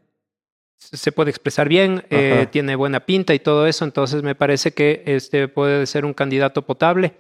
[0.78, 5.02] se puede expresar bien, eh, tiene buena pinta y todo eso, entonces me parece que
[5.08, 7.16] este puede ser un candidato potable.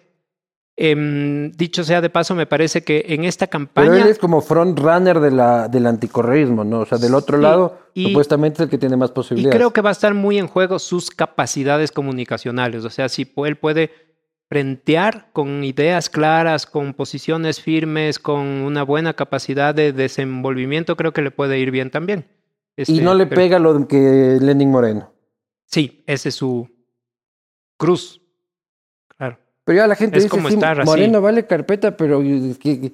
[0.77, 4.41] Em, dicho sea de paso, me parece que en esta Pero campaña él es como
[4.41, 6.81] front runner de la, del anticorreísmo, ¿no?
[6.81, 9.55] O sea, del otro Sí, lado, y- supuestamente es el que tiene más y posibilidades.
[9.55, 13.55] creo que va a estar muy en juego sus capacidades comunicacionales, o sea, si él
[13.55, 13.89] puede
[14.49, 21.21] frentear con ideas claras, con posiciones firmes, con una buena capacidad de desenvolvimiento, creo que
[21.21, 22.25] le puede ir bien también.
[22.77, 25.11] Y Este, no le pero- pega lo que Lenin Moreno.
[25.65, 26.69] Sí, ese es su
[27.77, 28.21] cruz.
[29.17, 29.37] Claro.
[29.63, 30.85] Pero ya la gente Es dice, como sí, estar así.
[30.89, 32.91] Moreno vale carpeta, pero que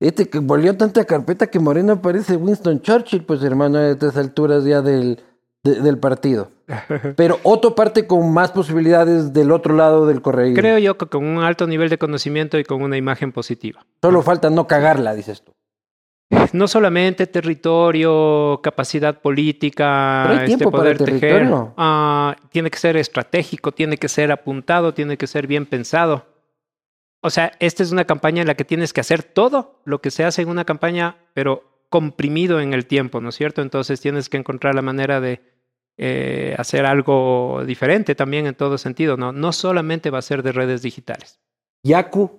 [0.00, 4.64] este que volvió tanta carpeta que Moreno parece Winston Churchill, pues hermano, a estas alturas
[4.64, 5.20] ya del,
[5.64, 6.50] de- del partido.
[7.16, 10.60] Pero Otto parte con más posibilidades del otro lado del correísmo.
[10.60, 13.84] Creo yo que con un alto nivel de conocimiento y con una imagen positiva.
[14.02, 15.52] Solo falta no cagarla, dices tú.
[16.52, 21.20] No solamente territorio, capacidad política, Pero hay este, tiempo para poder el tejer.
[21.20, 21.74] territorio.
[21.78, 26.26] Ah, tiene que ser estratégico, tiene que ser apuntado, tiene que ser bien pensado.
[27.22, 30.10] O sea, esta es una campaña en la que tienes que hacer todo lo que
[30.10, 33.62] se hace en una campaña, pero comprimido en el tiempo, ¿no es cierto?
[33.62, 35.40] Entonces tienes que encontrar la manera de
[35.96, 39.32] eh, hacer algo diferente también en todo sentido, ¿no?
[39.32, 41.40] No solamente va a ser de redes digitales.
[41.82, 42.30] Yaku,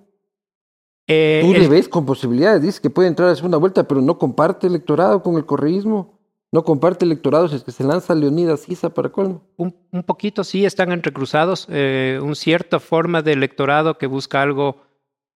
[1.06, 2.62] Eh, tú le ves con posibilidades.
[2.62, 6.18] Dice que puede entrar a la segunda vuelta, pero no comparte electorado con el correísmo.
[6.52, 9.42] no comparte electorados, es que se lanza Leonidas Sisa para colmo.
[9.56, 14.82] Un, un poquito sí están entrecruzados, eh, una cierta forma de electorado que busca algo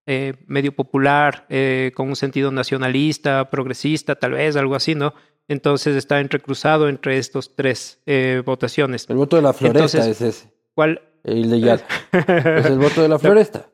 [0.07, 5.15] eh, medio popular, eh, con un sentido nacionalista, progresista, tal vez, algo así, ¿no?
[5.49, 9.07] Entonces está entrecruzado entre estos tres eh, votaciones.
[9.09, 10.53] El voto de la floresta Entonces, es ese.
[10.75, 11.03] ¿Cuál?
[11.23, 11.81] El de
[12.59, 13.67] es el voto de la floresta.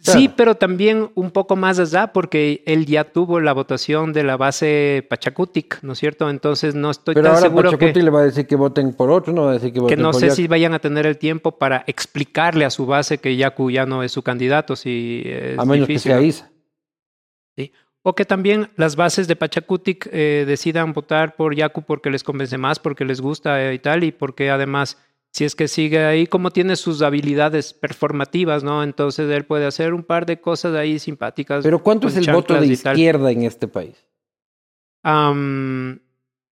[0.00, 4.36] Sí, pero también un poco más allá porque él ya tuvo la votación de la
[4.36, 6.30] base Pachacutic, ¿no es cierto?
[6.30, 8.92] Entonces no estoy Pero tan ahora seguro que, Pachacuti le va a decir que voten
[8.92, 10.78] por otro, no va a decir que que voten no por sé si vayan a
[10.78, 14.76] tener el tiempo para explicarle a su base que Yacu ya no es su candidato,
[14.76, 16.22] si es A menos difícil, que sea ¿no?
[16.22, 16.50] Isa.
[18.02, 22.56] O que también las bases de Pachacutic eh, decidan votar por Yacu porque les convence
[22.56, 24.96] más, porque les gusta eh, y tal, y porque además,
[25.32, 28.82] si es que sigue ahí, como tiene sus habilidades performativas, ¿no?
[28.82, 31.62] Entonces él puede hacer un par de cosas ahí simpáticas.
[31.62, 33.96] Pero ¿cuánto es el voto de izquierda en este país?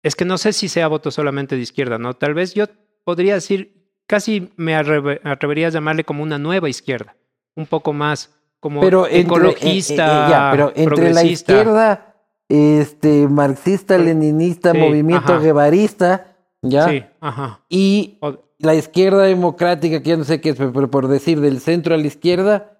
[0.02, 2.14] Es que no sé si sea voto solamente de izquierda, ¿no?
[2.14, 2.66] Tal vez yo
[3.04, 7.16] podría decir, casi me atrevería a llamarle como una nueva izquierda,
[7.56, 12.16] un poco más como Pero entre, ecologista, eh, eh, ya, pero entre la izquierda,
[12.48, 17.60] este, marxista, leninista, Sí, movimiento guevarista, ya, Sí, ajá.
[17.68, 18.18] y
[18.64, 21.98] la izquierda democrática, que ya no sé qué es, pero por decir del centro a
[21.98, 22.78] la izquierda,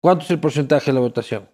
[0.00, 1.48] ¿cuánto es el porcentaje de la votación?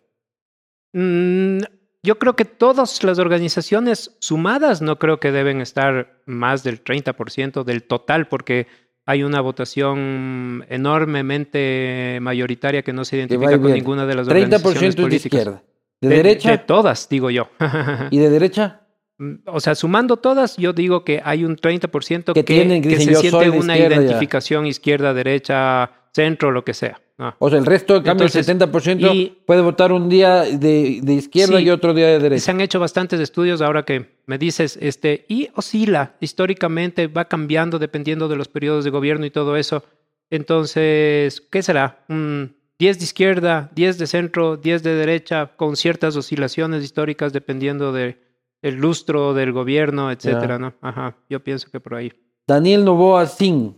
[0.92, 1.58] Mm,
[2.02, 7.64] yo creo que todas las organizaciones sumadas no creo que deben estar más del 30%
[7.64, 8.66] del total, porque
[9.06, 14.82] hay una votación enormemente mayoritaria que no se identifica con ninguna de las 30% organizaciones
[14.82, 15.40] es de políticas.
[15.40, 15.62] izquierda.
[16.00, 16.50] ¿De, derecha?
[16.50, 17.48] De todas, digo yo.
[18.10, 18.83] ¿Y de derecha?
[19.18, 22.88] Mm, O sea, sumando todas, yo digo que hay un 30% Que que, tienen- que
[22.90, 24.02] que dicen, se "Yo soy siente una izquierda ya".
[24.02, 27.00] identificación izquierda, derecha, centro, lo que sea.
[27.16, 27.36] Ah.
[27.38, 30.98] O sea, el resto, en cambio, Entonces, el 70% y- puede votar un día de,
[31.00, 31.64] de izquierda Sí.
[31.64, 32.50] y otro día de Se derecha.
[32.50, 38.26] han hecho bastantes estudios ahora que me dices, este, y oscila históricamente, va cambiando dependiendo
[38.26, 39.84] de los periodos de gobierno y todo eso.
[40.28, 42.04] Entonces, ¿qué será?
[42.08, 47.92] Un 10 de izquierda, 10 de centro, 10 de derecha, con ciertas oscilaciones históricas dependiendo
[47.92, 48.18] de
[48.64, 50.72] el lustro del gobierno, etcétera, ¿no?
[50.80, 52.12] Ajá, yo pienso que por ahí.
[52.46, 53.76] Daniel Novoa Sin.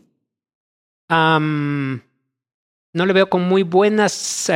[1.09, 2.03] Am,
[2.93, 4.49] no le veo con muy buenos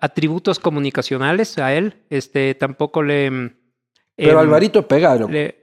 [0.00, 1.94] atributos comunicacionales a él.
[2.10, 3.30] Este, tampoco le.
[4.16, 5.32] Pero em, Alvarito pega, loco.
[5.32, 5.60] le-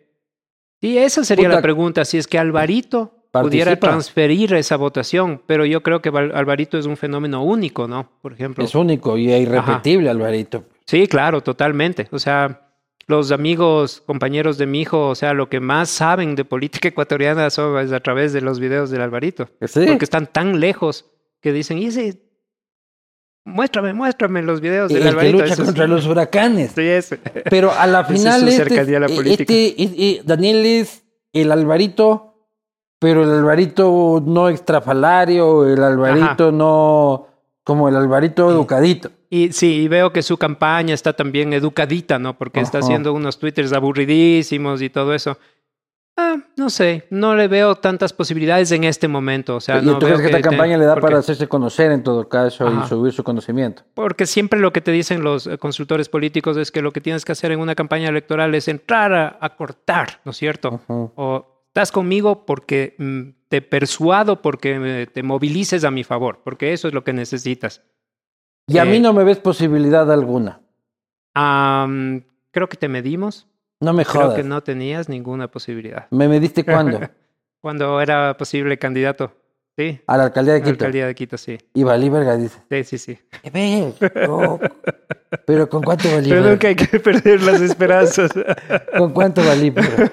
[0.82, 2.06] Sí, esa sería Puta- la pregunta.
[2.06, 6.96] Si es que Alvarito pudiera transferir esa votación, pero yo creo que Alvarito es un
[6.96, 8.10] fenómeno único, ¿no?
[8.22, 8.64] Por ejemplo.
[8.64, 10.64] Es único y es irrepetible, Alvarito.
[10.86, 12.08] Sí, claro, totalmente.
[12.12, 12.69] O sea,
[13.10, 17.50] los amigos, compañeros de mi hijo, o sea, lo que más saben de política ecuatoriana
[17.50, 19.50] son es a través de los videos del Alvarito.
[19.66, 19.86] Sí.
[19.88, 21.06] Porque están tan lejos
[21.42, 22.22] que dicen, y ese,
[23.46, 25.38] muéstrame, muéstrame los videos del el que Alvarito.
[25.40, 25.92] lucha Eso contra sí.
[25.92, 26.72] los huracanes.
[26.76, 27.18] Sí, ese.
[27.50, 29.54] Pero a la es final su este, a la política.
[29.54, 31.04] este- eh, Daniel es
[31.34, 32.36] el Alvarito,
[33.00, 37.29] pero el Alvarito no extrafalario, el Alvarito no
[37.70, 39.12] como el Alvarito educadito.
[39.30, 42.36] Y sí, y veo que su campaña está también educadita, ¿no?
[42.36, 42.88] Porque está Ajá.
[42.88, 45.38] haciendo unos twitters aburridísimos y todo eso.
[46.18, 49.56] Ah, no sé, no le veo tantas posibilidades en este momento.
[49.58, 51.20] O sea, y no tú veo crees que esta te- campaña le da porque- para
[51.20, 52.82] hacerse conocer en todo caso Ajá.
[52.86, 53.84] y subir su conocimiento.
[53.94, 57.24] Porque siempre lo que te dicen los eh, consultores políticos es que lo que tienes
[57.24, 60.82] que hacer en una campaña electoral es entrar a, a cortar, ¿no es cierto?
[60.88, 66.74] O estás conmigo porque mm, te persuado, porque eh, te movilices a mi favor, porque
[66.74, 67.84] eso es lo que necesitas.
[68.68, 70.62] Y a Eh, mí no me ves posibilidad alguna.
[72.52, 73.48] Creo que te medimos.
[73.80, 74.36] No me Creo jodas.
[74.36, 76.08] que no tenías ninguna posibilidad.
[76.12, 77.00] ¿Me mediste cuándo?
[77.62, 79.34] Cuando era posible candidato.
[79.78, 80.00] Sí.
[80.08, 80.84] A la alcaldía de a la Quito.
[80.86, 81.58] alcaldía de Quito, sí.
[81.74, 82.60] Y valí verga, dice.
[82.70, 83.20] Sí, sí, sí.
[83.44, 83.94] "Eh, ve,
[84.28, 84.60] loco".
[85.46, 86.28] Pero ¿con cuánto valí?
[86.30, 88.32] Pero nunca hay que perder las esperanzas.
[88.98, 89.72] ¿Con cuánto valí?
[89.72, 90.12] pero?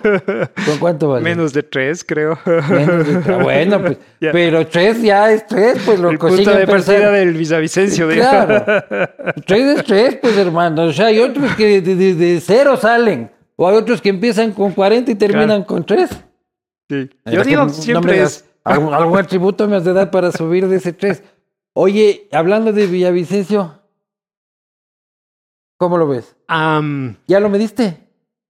[0.66, 1.24] ¿Con cuánto valí?
[1.24, 2.38] Menos de tres, creo.
[2.46, 3.98] Menos de- ah, bueno, pues,
[4.32, 7.12] pero tres ya es tres, pues lo El punto de partida pensar.
[7.12, 8.09] del Villavicencio.
[8.09, 8.22] digo.
[8.22, 8.64] Claro.
[9.46, 10.84] Tres es tres, pues hermano.
[10.84, 13.30] O sea, hay otros que de, de- de cero salen.
[13.57, 15.66] O hay otros que empiezan con 40 y terminan Claro.
[15.66, 16.11] con tres.
[16.90, 17.09] Sí.
[17.24, 18.44] Yo digo, siempre es...
[18.67, 21.23] Algún, algún atributo me has de dar para subir de ese tres.
[21.73, 23.81] Oye, hablando de Villavicencio,
[25.79, 26.37] ¿cómo lo ves?
[26.49, 27.99] ¿Ya lo mediste?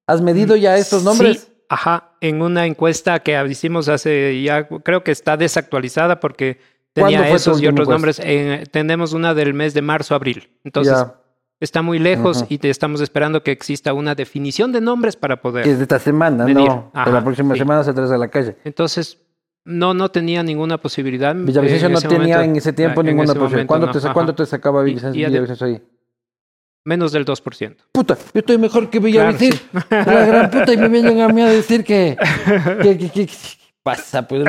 [0.07, 1.41] ¿Has medido ya estos nombres?
[1.41, 6.59] Sí, ajá, en una encuesta que hicimos hace ya, creo que está desactualizada porque
[6.95, 8.19] ¿Cuándo tenía esos y otros nombres.
[8.21, 10.49] En- tenemos una del mes de marzo-abril.
[10.65, 11.15] Entonces, Ya,
[11.61, 15.67] está muy lejos y te estamos esperando que exista una definición de nombres para poder.
[15.67, 16.69] es de esta semana, Medir.
[16.69, 16.91] no.
[16.95, 17.59] Ajá, de la próxima sí.
[17.59, 18.57] semana saldrás a la calle.
[18.65, 19.19] Entonces,
[19.67, 21.35] no, no tenía ninguna posibilidad.
[21.35, 22.41] Villavicencio eh, no tenía momento.
[22.53, 23.67] en ese tiempo Ah, en ninguna ese posibilidad.
[23.67, 24.13] ¿Cuándo, no, te, ajá.
[24.13, 25.83] ¿Cuándo te sacaba Villavicencio, y Villavicencio ahí?
[26.85, 27.77] Menos del 2%.
[27.93, 29.61] Puta, yo estoy mejor que Villavicencio.
[29.89, 32.17] Claro, La gran puta y me vienen a mí a decir que...
[32.83, 33.29] que, que- que-
[33.83, 34.27] pasa?
[34.27, 34.43] Pues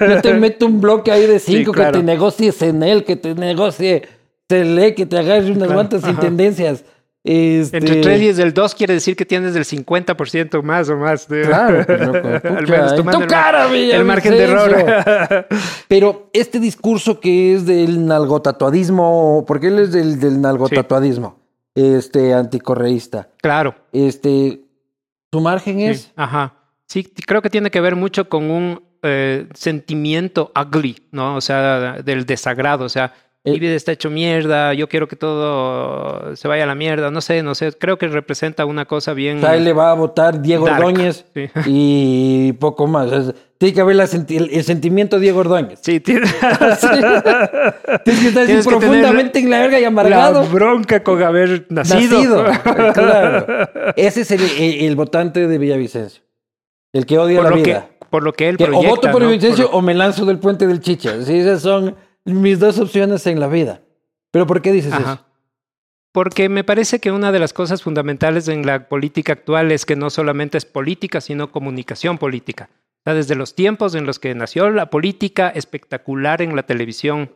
[0.00, 1.92] yo te meto un bloque ahí de cinco claro.
[1.92, 4.08] que te negocies en él, que te negocie
[4.46, 6.20] Tele, que te agarre unas Claro, guantas sin ajá.
[6.22, 6.84] tendencias.
[7.24, 11.28] Este, Entre 3 y el 2 quiere decir que tienes del 50% más o más.
[11.28, 14.44] de- Claro, pues, loco, Al menos en tomando tu el, mar- cara, el margen de
[14.44, 15.46] error.
[15.88, 21.38] Pero este discurso que es del nalgotatuadismo, porque él es del, del nalgotatuadismo,
[21.74, 23.74] este anticorreísta, claro.
[23.92, 24.60] este,
[25.32, 26.12] su margen Sí, es...
[26.16, 26.54] ajá.
[26.86, 31.36] Sí, creo que tiene que ver mucho con un eh, sentimiento ugly, ¿no?
[31.36, 32.86] O sea, del desagrado.
[32.86, 33.12] O sea,
[33.44, 37.10] mi vida está hecho mierda, yo quiero que todo se vaya a la mierda.
[37.10, 37.72] No sé, no sé.
[37.72, 39.38] Creo que representa una cosa bien.
[39.38, 41.48] O sea, él le va a votar Diego Dark, Ordóñez sí.
[41.66, 43.32] y poco más.
[43.56, 45.78] Tiene que haber la senti- el, sentimiento Diego Ordóñez.
[45.82, 46.26] Sí, tiene
[48.04, 50.44] Tienes que estar así Tienes que profundamente en la verga y la amargado.
[50.46, 52.44] bronca con haber nacido.
[52.44, 52.92] Nacido.
[52.92, 53.46] claro.
[53.96, 56.22] Ese es el, el- el votante de Villavicencio.
[56.92, 57.64] El que odia por, la vida.
[58.00, 58.90] que, por lo que él Que o proyecta.
[58.90, 59.28] voto por ¿no?
[59.28, 61.22] Villavicencio Por o me lanzo del puente del Chicha.
[61.22, 61.96] Sí, esas son
[62.34, 63.82] mis dos opciones en la vida.
[64.30, 65.12] ¿Pero por qué dices Ajá.
[65.12, 65.24] eso?
[66.12, 69.96] Porque me parece que una de las cosas fundamentales en la política actual es que
[69.96, 72.70] no solamente es política, sino comunicación política.
[72.72, 77.32] O sea, desde los tiempos en los que nació la política espectacular en la televisión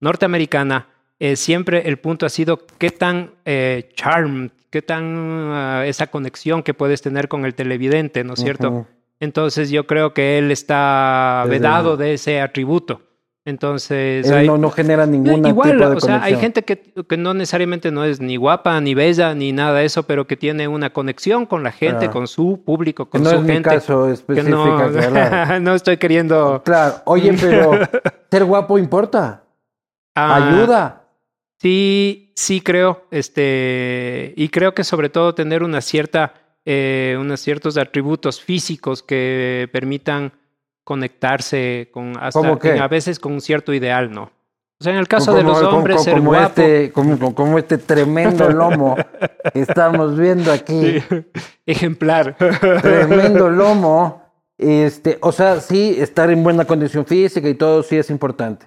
[0.00, 0.88] norteamericana,
[1.18, 6.62] eh, siempre el punto ha sido qué tan eh, charm, qué tan ah, esa conexión
[6.62, 8.86] que puedes tener con el televidente, ¿no es cierto?
[9.18, 13.00] Entonces yo creo que él está vedado de ese atributo.
[13.46, 16.78] Entonces hay- no, no genera ningún Igual, tipo de o sea, hay gente que,
[17.08, 20.36] que no necesariamente no es ni guapa, ni bella, ni nada de eso, pero que
[20.36, 22.10] tiene una conexión con la gente, Ah.
[22.10, 23.70] con su público, con no su es mi gente.
[23.70, 24.50] caso que específico.
[24.56, 25.60] no, claro.
[25.60, 26.60] no estoy queriendo...
[26.64, 26.96] Claro.
[27.04, 27.70] Oye, pero
[28.30, 29.44] ser guapo importa.
[30.16, 31.04] Ah, Ayuda.
[31.60, 36.34] Sí, sí creo, este, y creo que sobre todo tener una cierta,
[36.64, 40.32] eh, unos ciertos atributos físicos que permitan
[40.86, 42.78] conectarse con hasta ¿Cómo qué?
[42.78, 44.30] a veces con un cierto ideal, ¿no?
[44.78, 47.58] O sea, en el caso de los hombres, como, ser como este, como, como- como
[47.58, 48.94] este tremendo lomo
[49.52, 51.02] que estamos viendo aquí.
[51.66, 52.36] ejemplar.
[52.36, 54.22] Tremendo lomo.
[54.58, 58.66] Este, o sea, sí, estar en buena condición física y todo sí es importante.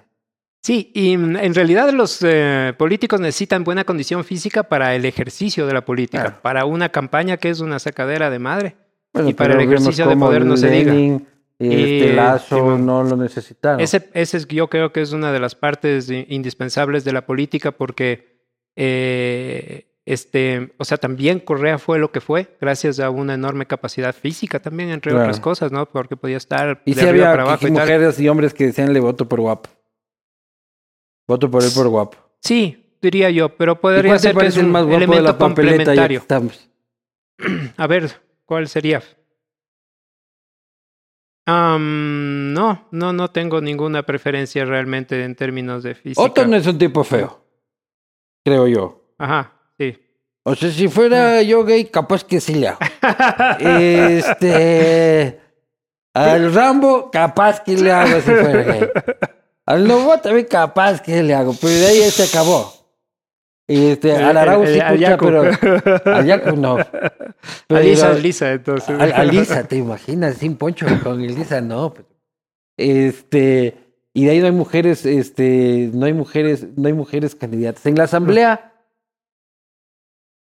[0.62, 5.72] Sí, y en realidad los eh, políticos necesitan buena condición física para el ejercicio de
[5.72, 6.42] la política, Claro.
[6.42, 8.76] para una campaña que es una sacadera de madre.
[9.14, 10.92] Bueno, Y para el ejercicio de poder no se diga.
[11.60, 13.80] Este Y- Lazo no lo necesitaron.
[13.80, 17.70] Ese, ese es, yo creo que es una de las partes indispensables de la política
[17.70, 18.40] porque,
[18.76, 24.14] eh, este, o sea, también Correa fue lo que fue gracias a una enorme capacidad
[24.14, 25.26] física también, entre Claro.
[25.26, 25.84] otras cosas, ¿no?
[25.84, 27.82] Porque podía estar y de si arriba había para abajo y tal.
[27.82, 29.68] mujeres y hombres que decían le voto por guapo.
[31.28, 32.16] Voto por él por guapo.
[32.40, 35.94] Sí, diría yo, pero ¿Y podría ser que es el más guapo de la papeleta
[35.94, 36.68] ya estamos?
[37.76, 38.10] A ver,
[38.46, 39.02] ¿cuál sería?
[41.50, 46.22] Am, no, no, no tengo ninguna preferencia realmente en términos de física.
[46.22, 47.44] Otto no es un tipo feo,
[48.44, 49.02] creo yo.
[49.18, 49.98] Ajá, sí.
[50.44, 52.78] O sea, si fuera yo gay, capaz que sí le hago.
[53.58, 55.40] Este.
[56.14, 58.88] Al Rambo, capaz que le hago si fuera gay.
[59.66, 62.79] Al Lobo también capaz que le hago, pero de ahí se acabó.
[63.72, 65.42] Este, al Arau sí, pucha, pero.
[66.04, 66.76] Al Yaku no.
[67.68, 68.98] Pero A Lisa, digo, Lisa, entonces.
[68.98, 70.38] a, a Lisa, ¿te imaginas?
[70.38, 71.94] Sin poncho con el Lisa, no.
[71.94, 72.06] pues.
[72.76, 73.76] Este.
[74.12, 77.86] Y de ahí no hay mujeres, este, no hay mujeres, no hay mujeres candidatas.
[77.86, 78.72] En la asamblea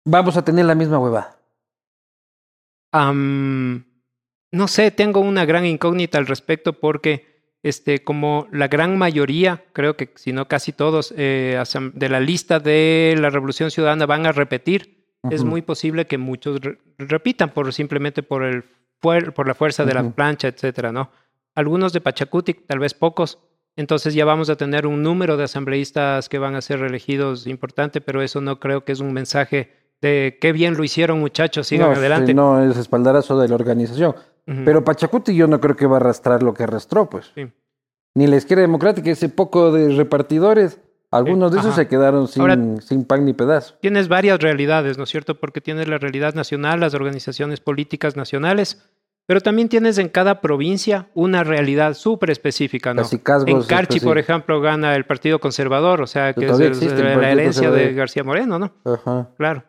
[0.07, 1.37] vamos a tener la misma hueva.
[2.93, 7.30] No sé, tengo una gran incógnita al respecto porque,
[7.63, 11.61] este, como la gran mayoría, creo que si no casi todos, eh,
[11.95, 16.61] de la lista de la Revolución Ciudadana van a repetir, es muy posible que muchos
[16.61, 18.65] re- repitan por simplemente por el
[19.01, 21.11] por la fuerza de la plancha, etcétera, ¿no?
[21.55, 23.39] Algunos de Pachacuti, tal vez pocos.
[23.77, 28.01] Entonces ya vamos a tener un número de asambleístas que van a ser reelegidos importante,
[28.03, 31.91] pero eso no creo que es un mensaje de qué bien lo hicieron muchachos, sigan
[31.91, 32.35] no, adelante.
[32.35, 34.15] no, es espaldarazo de la organización.
[34.65, 37.31] Pero Pachacuti yo no creo que va a arrastrar lo que arrastró, pues.
[37.37, 37.47] Sí.
[38.17, 40.81] Ni la izquierda democrática, ese poco de repartidores,
[41.13, 41.83] algunos de esos ajá.
[41.83, 43.77] se quedaron sin, Ahora- sin pan ni pedazo.
[43.81, 45.39] Tienes varias realidades, ¿no es cierto?
[45.39, 48.83] Porque tienes la realidad nacional, las organizaciones políticas nacionales,
[49.27, 53.03] pero también tienes en cada provincia una realidad súper específica, ¿no?
[53.47, 57.71] En Carchi, por ejemplo, gana el Partido Conservador, o sea, que es el- la herencia
[57.71, 57.93] de.
[57.95, 58.73] García Moreno, ¿no?
[58.85, 59.29] Ajá.
[59.37, 59.63] Claro.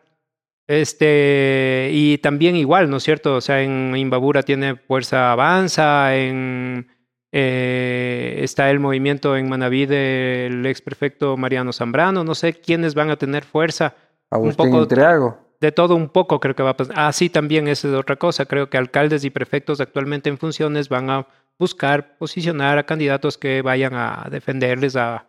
[0.68, 3.34] Este, y también igual, ¿no es cierto?
[3.36, 6.88] O sea, en Imbabura tiene Fuerza Avanza, en
[7.32, 13.10] eh, está el movimiento en Manaví del ex prefecto Mariano Zambrano, no sé quiénes van
[13.10, 13.94] a tener fuerza
[14.30, 15.38] Agustín poco- Intriago.
[15.60, 16.94] de todo un poco creo que va a pasar.
[16.98, 18.46] Ah, sí, también esa es otra cosa.
[18.46, 21.26] Creo que alcaldes y prefectos actualmente en funciones van a
[21.58, 25.26] buscar posicionar a candidatos que vayan a defenderles, a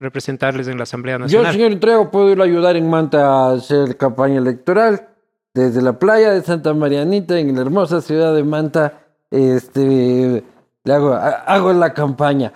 [0.00, 1.52] representarles en la Asamblea Yo, Nacional.
[1.52, 5.08] señor Intriago, puedo ir a ayudar en Manta a hacer campaña electoral.
[5.54, 10.44] Desde la playa de Santa Marianita, en la hermosa ciudad de Manta, este,
[10.84, 12.52] le hago, ha- hago la campaña.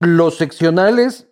[0.00, 1.26] Los seccionales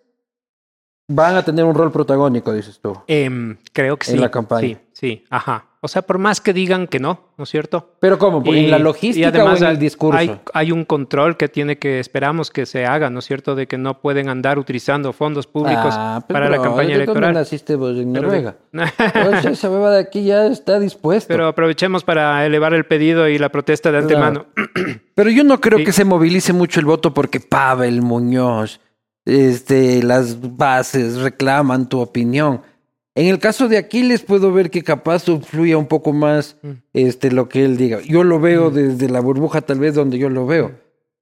[1.07, 2.97] van a tener un rol protagónico, dices tú.
[3.07, 4.21] Em, creo que En sí.
[4.21, 4.67] la campaña.
[4.67, 5.65] Sí, sí, ajá.
[5.85, 7.95] O sea, por más que digan que no, ¿no es cierto?
[7.99, 8.41] Pero ¿cómo?
[8.45, 10.17] ¿En Y- la y logística además o en el hay- discurso?
[10.17, 13.53] Hay, hay un control que tiene que, esperamos que se haga, ¿no es cierto?
[13.53, 17.11] De que no pueden andar utilizando fondos públicos Ah, pero para la campaña ¿desde cuándo
[17.19, 17.33] electoral.
[17.33, 18.55] naciste vos en Pero- Noruega?
[19.37, 21.27] O sea, esa beba de aquí ya está dispuesta.
[21.27, 24.45] Pero aprovechemos para elevar el pedido y la protesta de antemano.
[25.15, 25.83] Pero yo no creo Sí.
[25.85, 28.79] que se movilice mucho el voto porque Pavel Muñoz,
[29.25, 32.61] este, las bases reclaman tu opinión.
[33.15, 36.71] En el caso de Aquiles puedo ver que capaz fluya un poco más Mm.
[36.93, 37.99] este, lo que él diga.
[38.01, 40.71] Yo lo veo desde la burbuja tal vez donde yo lo veo.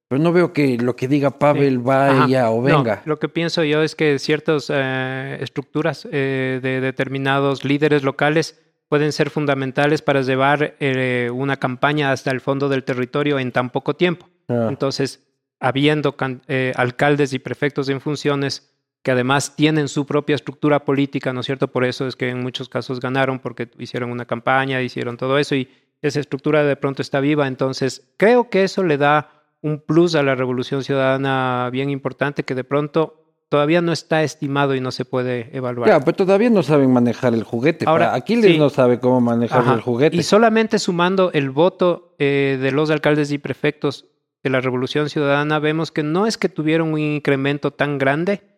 [0.08, 2.50] Pero no veo que lo que diga Pavel vaya Ajá.
[2.50, 3.02] o No, venga.
[3.06, 9.12] lo que pienso yo es que ciertas eh, estructuras eh, de determinados líderes locales pueden
[9.12, 13.96] ser fundamentales para llevar eh, una campaña hasta el fondo del territorio en tan poco
[13.96, 14.28] tiempo.
[14.48, 14.66] Ah.
[14.68, 15.20] Entonces,
[15.60, 18.70] habiendo can- eh, alcaldes y prefectos en funciones
[19.02, 21.68] que además tienen su propia estructura política, ¿no es cierto?
[21.68, 25.54] Por eso es que en muchos casos ganaron, porque hicieron una campaña, hicieron todo eso
[25.56, 25.68] y
[26.02, 27.48] esa estructura de pronto está viva.
[27.48, 29.30] Entonces, creo que eso le da
[29.60, 34.74] un plus a la revolución ciudadana bien importante que de pronto todavía no está estimado
[34.74, 35.88] y no se puede evaluar.
[35.88, 37.84] Claro, pero todavía no saben manejar el juguete.
[37.86, 38.58] Ahora, Aquiles sí.
[38.58, 39.74] no sabe cómo manejar Ajá.
[39.74, 40.16] el juguete.
[40.16, 44.06] Y solamente sumando el voto eh, de los alcaldes y prefectos
[44.42, 48.51] de la Revolución Ciudadana, vemos que no es que tuvieron un incremento tan grande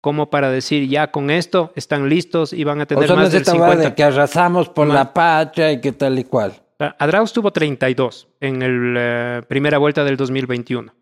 [0.00, 3.22] como para decir ya con esto están listos y van a o tener sea, no
[3.22, 3.88] más es del esta hueá 50.
[3.90, 6.52] de que arrasamos por Más- la patria y que tal y cual.
[6.98, 10.94] Adraus tuvo 32 en la primera vuelta del 2021.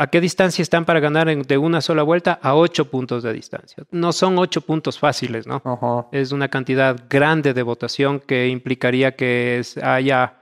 [0.00, 2.38] ¿A qué distancia están para ganar en- de una sola vuelta?
[2.40, 3.84] A 8 puntos de distancia.
[3.90, 6.08] No son 8 puntos fáciles, ¿no?
[6.12, 10.34] Es una cantidad grande de votación que implicaría que es- haya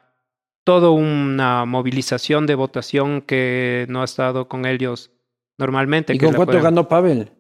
[0.63, 5.11] toda una movilización de votación que no ha estado con ellos
[5.59, 6.13] normalmente.
[6.15, 7.31] ¿Y que con cuánto puedan- ganó Pavel?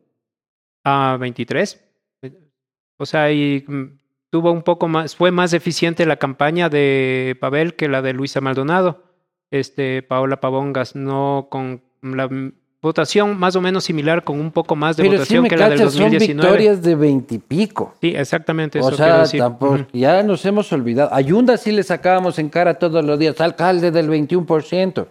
[0.89, 1.82] A 23.
[2.99, 3.99] O sea, y mm,
[4.30, 8.41] tuvo un poco más, fue más eficiente la campaña de Pavel que la de Luisa
[8.41, 9.03] Maldonado.
[9.51, 12.28] Este, Paola Pavongas, no con la
[12.82, 15.78] votación más o menos similar, con un poco más de Pero votación que la del
[15.78, 16.51] cachas, son 2019.
[16.51, 17.95] victorias de veintipico.
[18.01, 19.41] Sí, exactamente eso O sea, decir.
[19.41, 21.12] tampoco, ya nos hemos olvidado.
[21.12, 25.07] A Yunda sí le sacábamos en cara todos los días, alcalde del 21%.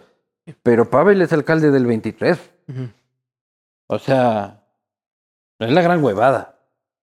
[0.62, 2.38] Pero Pavel es alcalde del 23%.
[2.68, 2.88] Ujú.
[3.88, 4.55] O sea,
[5.58, 6.58] no es la gran huevada.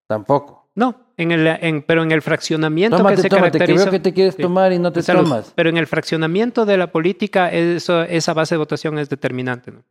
[0.07, 0.69] Tampoco.
[0.75, 3.83] No, en el, en, pero en el fraccionamiento Tómate, que se tómate, que caracteriza.
[3.85, 4.41] veo que te quieres Sí.
[4.41, 5.23] tomar y no te Salud.
[5.23, 5.53] tomas.
[5.55, 9.71] Pero en el fraccionamiento de la política, eso, esa base de votación es determinante.
[9.71, 9.83] ¿no?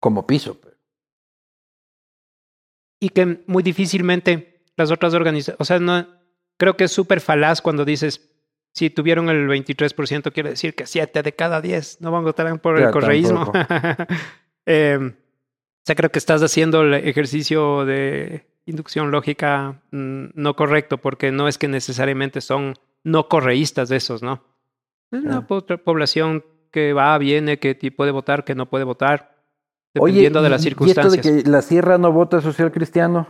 [0.00, 0.58] Como piso.
[0.60, 0.74] pues.
[3.00, 5.60] Y que muy difícilmente las otras organizaciones.
[5.60, 6.06] O sea, no,
[6.56, 8.24] creo que es súper falaz cuando dices.
[8.74, 12.60] Si tuvieron el 23%, quiere decir que 7 de cada 10 no van a votar
[12.60, 13.52] por el correísmo.
[14.70, 15.14] Eh,
[15.88, 21.48] sea, creo que estás haciendo el ejercicio de inducción lógica mm, no correcto, porque no
[21.48, 22.74] es que necesariamente son
[23.04, 24.44] no correístas de esos, ¿no?
[25.10, 29.34] Es una po- población que va, viene, que puede votar, que no puede votar,
[29.98, 31.14] Oye, dependiendo de las circunstancias.
[31.14, 33.26] ¿Y esto de que la sierra no vota social cristiano?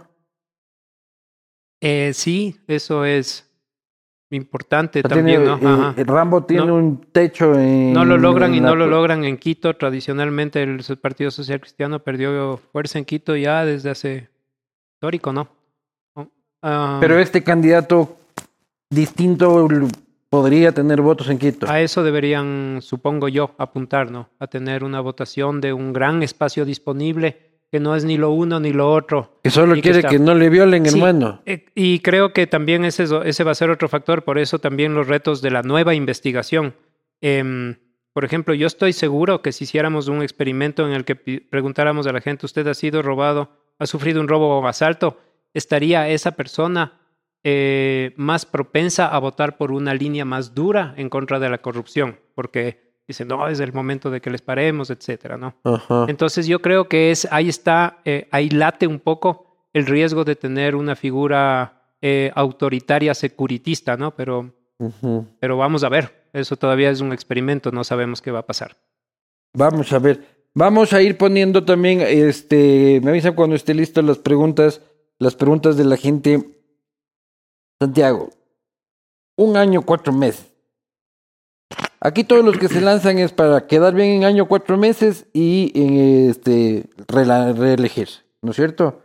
[1.80, 3.47] Eh, sí, eso es
[4.30, 5.94] importante también, tiene, ¿no?
[5.96, 6.04] eh.
[6.04, 7.92] Rambo tiene No- un techo en...
[7.92, 9.74] No lo logran y la- no lo logran en Quito.
[9.74, 14.28] Tradicionalmente el Partido Social Cristiano perdió fuerza en Quito ya desde hace
[14.94, 15.48] histórico, ¿no?
[16.62, 18.16] Ah, Pero este candidato
[18.90, 19.68] distinto
[20.28, 21.70] podría tener votos en Quito.
[21.70, 24.28] A eso deberían, supongo yo, apuntar, ¿no?
[24.38, 28.60] A tener una votación de un gran espacio disponible, que no es ni lo uno
[28.60, 29.38] ni lo otro.
[29.42, 31.42] que solo que quiere está- que no le violen, Sí, hermano.
[31.46, 34.58] eh, y creo que también ese, es- ese va a ser otro factor, por eso
[34.58, 36.74] también los retos de la nueva investigación.
[37.20, 37.76] Em,
[38.14, 42.12] por ejemplo, yo estoy seguro que si hiciéramos un experimento en el que preguntáramos a
[42.12, 45.18] la gente, ¿usted ha sido robado, ha sufrido un robo o asalto?
[45.54, 46.94] ¿Estaría esa persona
[47.44, 52.18] eh, más propensa a votar por una línea más dura en contra de la corrupción?
[52.34, 55.54] Porque dicen, no, es el momento de que les paremos, etcétera, ¿no?
[55.64, 56.06] Ajá.
[56.08, 60.36] Entonces yo creo que es ahí está, eh, ahí late un poco el riesgo de
[60.36, 64.14] tener una figura eh, autoritaria securitista, ¿no?
[64.14, 64.52] Pero,
[65.40, 68.76] pero vamos a ver, eso todavía es un experimento, no sabemos qué va a pasar.
[69.54, 70.38] Vamos a ver.
[70.54, 74.80] Vamos a ir poniendo también, este, me avisan cuando esté listo las preguntas
[75.18, 76.54] las preguntas de la gente.
[77.80, 78.30] Santiago,
[79.36, 80.46] un año, cuatro meses.
[82.00, 85.72] Aquí todos los que se lanzan es para quedar bien en año, cuatro meses y
[86.28, 89.02] este, reelegirse, ¿no es cierto?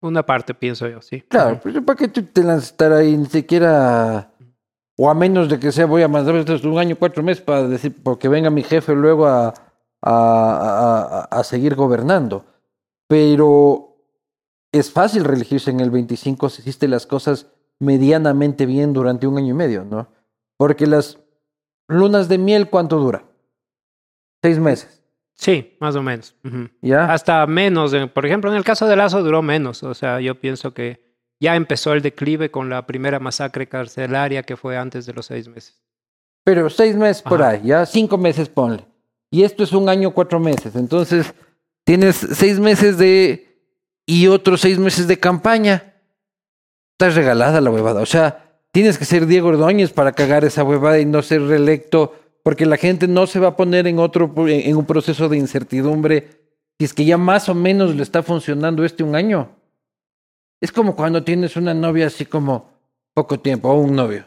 [0.00, 1.22] Una parte, pienso yo, sí.
[1.22, 3.16] Claro, pero ¿para qué tú te lanzas estar ahí?
[3.16, 4.32] Ni siquiera,
[4.98, 7.94] o a menos de que sea, voy a mandar un año, cuatro meses para decir,
[8.02, 9.54] porque venga mi jefe luego a,
[10.02, 12.44] a, a, a seguir gobernando.
[13.06, 13.96] Pero
[14.72, 17.46] es fácil reelegirse en el 25 si hiciste las cosas
[17.78, 20.08] medianamente bien durante un año y medio, ¿no?
[20.56, 21.18] Porque las
[21.88, 23.24] lunas de miel, ¿cuánto dura?
[24.42, 25.02] Seis meses.
[25.34, 26.36] Sí, más o menos.
[26.80, 27.12] ¿Ya?
[27.12, 27.94] Hasta menos.
[28.12, 29.82] Por ejemplo, en el caso de Lazo duró menos.
[29.82, 34.56] O sea, yo pienso que ya empezó el declive con la primera masacre carcelaria que
[34.56, 35.82] fue antes de los seis meses.
[36.44, 38.86] Pero seis meses por ahí, ya cinco meses ponle.
[39.30, 40.76] Y esto es un año, cuatro meses.
[40.76, 41.34] Entonces,
[41.84, 43.58] tienes seis meses de...
[44.06, 45.94] y otros seis meses de campaña.
[46.92, 48.02] Estás regalada la huevada.
[48.02, 48.43] O sea,
[48.74, 52.12] tienes que ser Diego Ordóñez para cagar esa huevada y no ser reelecto
[52.42, 56.28] porque la gente no se va a poner en otro en un proceso de incertidumbre
[56.76, 59.48] si es que ya más o menos le está funcionando este un año.
[60.60, 62.68] Es como cuando tienes una novia así como
[63.14, 64.26] poco tiempo o un novio.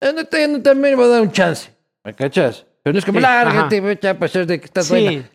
[0.00, 1.70] Eh, no te, no, también va a dar un chance,
[2.02, 2.66] ¿me cachas?
[2.82, 4.92] Pero no es como, sí, lárgate, a pasar de que estás sí.
[4.92, 5.30] buena.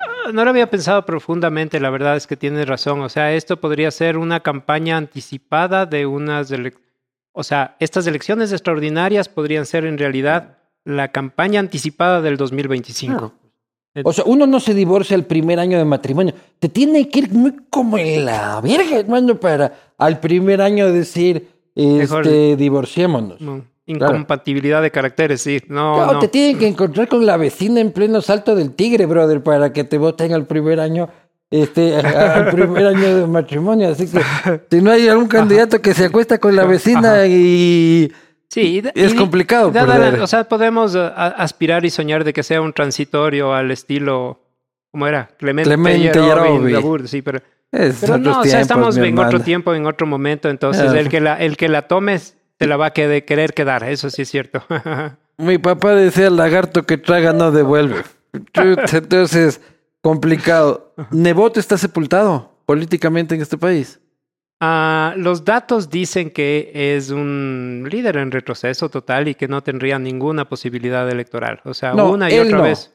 [0.00, 3.02] Ah, no lo había pensado profundamente, la verdad es que tienes razón.
[3.02, 6.50] O sea, esto podría ser una campaña anticipada de unas...
[7.32, 13.16] O sea, estas elecciones extraordinarias podrían ser en realidad la campaña anticipada del 2025.
[13.16, 13.42] Claro.
[14.04, 16.34] O sea, uno no se divorcia el primer año de matrimonio.
[16.58, 21.48] Te tiene que ir muy como en la verga, hermano, para al primer año decir,
[21.74, 23.40] este, divorciémonos.
[23.40, 24.84] No, incompatibilidad claro.
[24.84, 25.60] de caracteres, sí.
[25.68, 26.18] No, claro, no.
[26.20, 29.84] te tienen que encontrar con la vecina en pleno salto del tigre, brother, para que
[29.84, 31.10] te voten al primer año.
[31.52, 33.90] Este, al primer año de matrimonio.
[33.90, 34.20] Así que
[34.70, 37.26] si no hay algún candidato que se acuesta con la vecina Ajá.
[37.26, 38.10] y
[38.52, 39.70] Sí, y, es complicado.
[39.70, 40.20] Y, perder.
[40.20, 44.42] o sea, podemos uh, aspirar y soñar de que sea un transitorio al estilo,
[44.90, 45.30] ¿cómo era?
[45.38, 47.38] Clemente, Clemente Yarobi, Labur, sí, pero,
[47.70, 50.98] es pero no, tiempos, o sea, estamos en otro tiempo, en otro momento, entonces Ah.
[51.00, 54.10] el que la, el que la tomes te la va a querer, querer quedar, eso
[54.10, 54.62] sí es cierto.
[55.38, 58.02] Mi papá decía, el lagarto que traga no devuelve.
[58.52, 59.62] Entonces,
[60.02, 60.92] complicado.
[61.10, 63.98] Nebot está sepultado políticamente en este país.
[64.60, 69.98] Uh, los datos dicen que es un líder en retroceso total y que no tendría
[69.98, 71.60] ninguna posibilidad electoral.
[71.64, 72.64] O sea, no, una y otra no.
[72.64, 72.94] vez.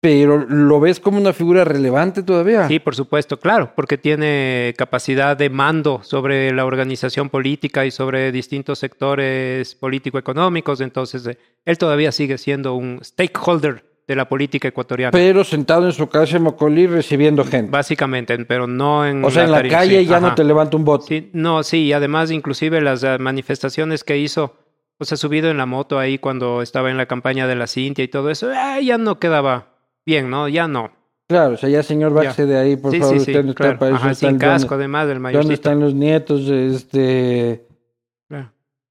[0.00, 2.68] Pero ¿lo ves como una figura relevante todavía?
[2.68, 8.30] Sí, por supuesto, claro, porque tiene capacidad de mando sobre la organización política y sobre
[8.30, 10.80] distintos sectores político-económicos.
[10.80, 15.10] Entonces, eh, él todavía sigue siendo un stakeholder de la política ecuatoriana.
[15.10, 17.70] Pero sentado en su casa en Mocolí recibiendo gente.
[17.70, 20.84] Básicamente, pero no en O sea, en la calle sí, ya no te levanta un
[20.84, 21.06] voto.
[21.06, 24.54] Sí, no, sí, y además inclusive las eh, manifestaciones que hizo,
[24.98, 28.04] o sea, subido en la moto ahí cuando estaba en la campaña de la Cintia
[28.04, 30.48] y todo eso, ah, ya no quedaba bien, ¿no?
[30.48, 30.92] Ya no.
[31.28, 33.16] Claro, o sea, ya señor, bájese de ahí, por sí, favor.
[33.16, 34.04] usted no está para eso.
[34.04, 36.48] Ajá, sin el- casco, ¿dónde, además del ¿Dónde están los nietos?
[36.48, 37.66] Este...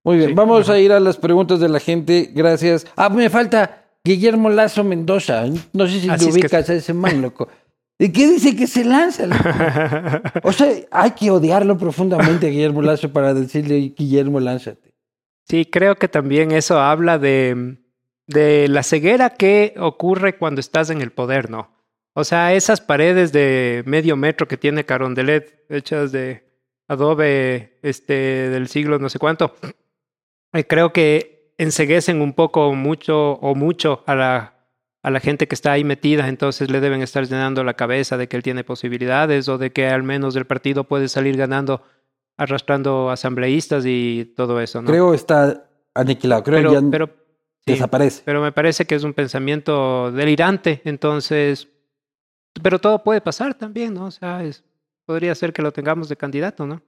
[0.03, 0.73] Muy bien, vamos ajá.
[0.73, 2.29] a ir a las preguntas de la gente.
[2.31, 2.85] Gracias.
[2.95, 5.45] Ah, me falta Guillermo Lazo Mendoza.
[5.73, 7.49] No sé si Así lo es que- ubicas a ese man, loco.
[7.97, 9.25] ¿Y qué dice que se lanza?
[9.25, 9.43] loco?
[10.43, 14.93] O sea, hay que odiarlo profundamente a Guillermo Lazo para decirle, Guillermo, lánzate.
[15.47, 17.77] Sí, creo que también eso habla de,
[18.27, 21.71] de la ceguera que ocurre cuando estás en el poder, ¿no?
[22.13, 26.43] O sea, esas paredes de medio metro que tiene Carondelet, hechas de
[26.87, 28.13] adobe este,
[28.49, 29.55] del siglo no sé cuánto,
[30.53, 34.53] eh, creo que enseguecen un poco mucho o mucho a la,
[35.01, 38.27] a la gente que está ahí metida, entonces le deben estar llenando la cabeza de
[38.27, 41.83] que él tiene posibilidades o de que al menos el partido puede salir ganando
[42.37, 44.87] arrastrando asambleístas y todo eso, ¿no?
[44.89, 46.43] Creo está aniquilado.
[46.43, 47.07] Creo pero, que ya pero,
[47.65, 48.21] sí, desaparece.
[48.25, 51.69] pero me parece que es un pensamiento delirante, entonces,
[52.61, 54.05] pero todo puede pasar también, ¿no?
[54.05, 54.63] O sea, es,
[55.05, 56.81] podría ser que lo tengamos de candidato, ¿no?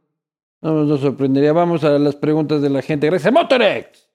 [0.61, 1.53] No nos sorprendería.
[1.53, 3.07] Vamos a las preguntas de la gente.
[3.07, 4.06] Gracias, Motorex.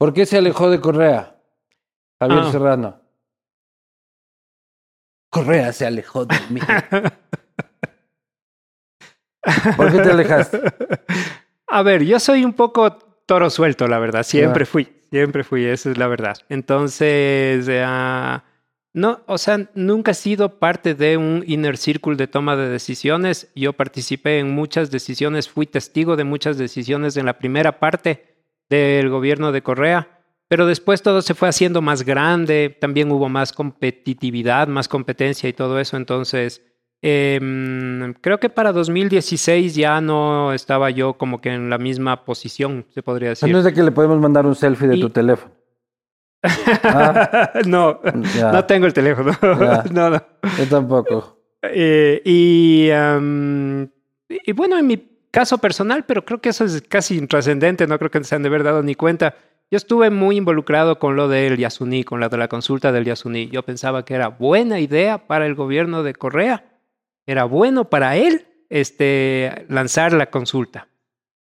[0.00, 1.36] ¿Por qué se alejó de Correa?
[2.18, 2.50] Javier Ah.
[2.50, 3.00] Serrano.
[5.30, 6.58] Correa se alejó de mí.
[9.76, 10.62] ¿Por qué te alejaste?
[11.66, 12.94] A ver, yo soy un poco
[13.26, 14.22] toro suelto, la verdad.
[14.22, 14.66] Siempre Ah.
[14.66, 16.38] fui, siempre fui, esa es la verdad.
[16.48, 17.84] Entonces, eh,
[18.94, 23.50] no, o sea, nunca he sido parte de un inner circle de toma de decisiones.
[23.54, 28.29] Yo participé en muchas decisiones, fui testigo de muchas decisiones en la primera parte
[28.70, 30.08] del gobierno de Correa,
[30.48, 35.52] pero después todo se fue haciendo más grande, también hubo más competitividad, más competencia y
[35.52, 35.96] todo eso.
[35.98, 36.62] Entonces,
[37.02, 42.84] Em, creo que para 2016 ya no estaba yo como que en la misma posición,
[42.90, 43.50] se podría decir.
[43.50, 45.50] No es de que le podemos mandar un selfie de Y- tu teléfono.
[47.66, 48.00] no,
[48.36, 48.52] Ya.
[48.52, 49.32] no tengo el teléfono.
[49.92, 50.22] No, no.
[50.58, 51.38] Yo tampoco.
[51.62, 53.88] Eh, y, am,
[54.28, 54.96] y bueno, en mi
[55.30, 58.48] caso personal, pero creo que eso es casi intrascendente, no creo que se han de
[58.48, 59.34] haber dado ni cuenta.
[59.70, 63.48] Yo estuve muy involucrado con lo del Yasuní, con la de la consulta del Yasuní.
[63.50, 66.64] Yo pensaba que era buena idea para el gobierno de Correa,
[67.26, 70.88] era bueno para él este, lanzar la consulta.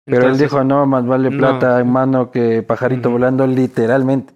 [0.07, 1.39] Pero él dijo, no, más vale No.
[1.39, 4.35] plata en mano que pajarito volando, literalmente.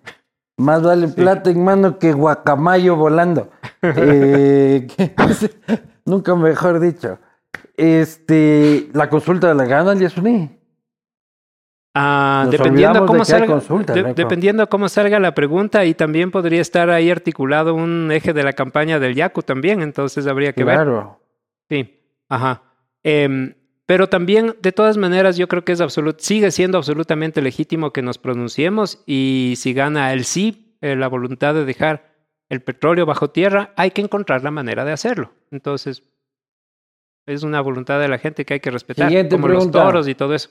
[0.56, 3.50] Más vale plata en mano que guacamayo volando.
[3.82, 5.14] Eh, que-
[6.06, 7.18] nunca mejor dicho.
[7.76, 10.50] Este, la consulta de la gana el Yasuní.
[11.96, 16.60] Ah, dependiendo cómo de salga, consulta, de- dependiendo cómo salga la pregunta y también podría
[16.60, 20.74] estar ahí articulado un eje de la campaña del Yaku también, entonces habría que ver.
[20.74, 21.20] Claro.
[21.68, 22.62] Sí, ajá.
[23.04, 23.54] Em,
[23.86, 28.02] pero también, de todas maneras, yo creo que es absolut sigue siendo absolutamente legítimo que
[28.02, 32.12] nos pronunciemos y si gana el sí, eh, la voluntad de dejar
[32.48, 35.32] el petróleo bajo tierra, hay que encontrar la manera de hacerlo.
[35.52, 36.02] Entonces,
[37.26, 40.14] es una voluntad de la gente que hay que respetar, Siguiente como los toros y
[40.14, 40.50] todo eso.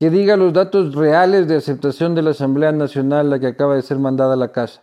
[0.00, 3.82] Que diga los datos reales de aceptación de la Asamblea Nacional, la que acaba de
[3.82, 4.82] ser mandada a la casa.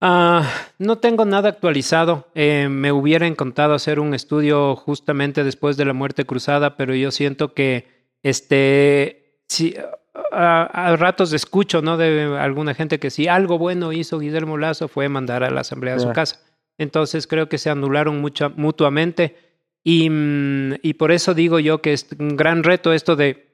[0.00, 0.42] Ah,
[0.78, 2.26] no tengo nada actualizado.
[2.34, 7.12] Eh, me hubieran contado hacer un estudio justamente después de la muerte cruzada, pero yo
[7.12, 9.76] siento que este, si,
[10.32, 11.96] a, a ratos escucho ¿no?
[11.96, 15.94] de alguna gente que si algo bueno hizo Guillermo Lazo fue mandar a la asamblea
[15.94, 16.40] a su casa.
[16.78, 19.36] Entonces creo que se anularon mucha, mutuamente
[19.84, 23.50] y, mm, y por eso digo yo que es un gran reto esto de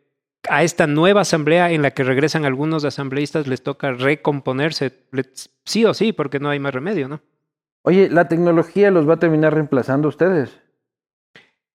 [0.48, 4.92] a esta nueva asamblea en la que regresan algunos asambleístas les toca recomponerse,
[5.64, 7.20] sí o sí, porque no hay más remedio, ¿no?
[7.82, 10.60] Oye, ¿la tecnología los va a terminar reemplazando a ustedes?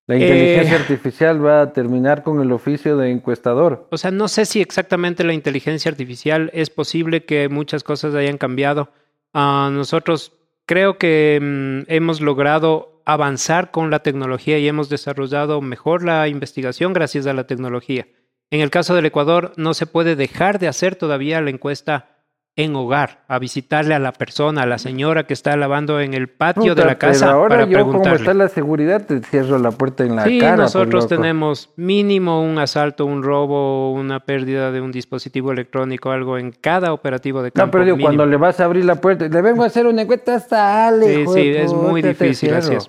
[0.08, 0.20] La Eh.
[0.20, 3.88] inteligencia artificial va a terminar con el oficio de encuestador.
[3.92, 8.38] O sea, no sé si exactamente la inteligencia artificial es posible que muchas cosas hayan
[8.38, 8.92] cambiado.
[9.34, 10.34] Ah, nosotros
[10.66, 16.94] creo que mm, hemos logrado avanzar con la tecnología y hemos desarrollado mejor la investigación
[16.94, 18.08] gracias a la tecnología.
[18.50, 22.13] En el caso del Ecuador, no se puede dejar de hacer todavía la encuesta
[22.56, 26.28] en hogar, a visitarle a la persona, a la señora que está lavando en el
[26.30, 28.20] patio de la casa pero ahora para yo, como preguntarle.
[28.20, 30.56] está la seguridad, te cierro la puerta en la Sí, cara.
[30.58, 36.38] pues, nosotros tenemos mínimo un asalto, un robo, una pérdida de un dispositivo electrónico, algo
[36.38, 37.66] en cada operativo de campo.
[37.66, 38.08] No, pero digo, mínimo.
[38.10, 40.40] cuando le vas a abrir la puerta, le vengo a hacer una encuesta.
[40.40, 42.88] Sí, hijo sí, de es muy difícil, así es.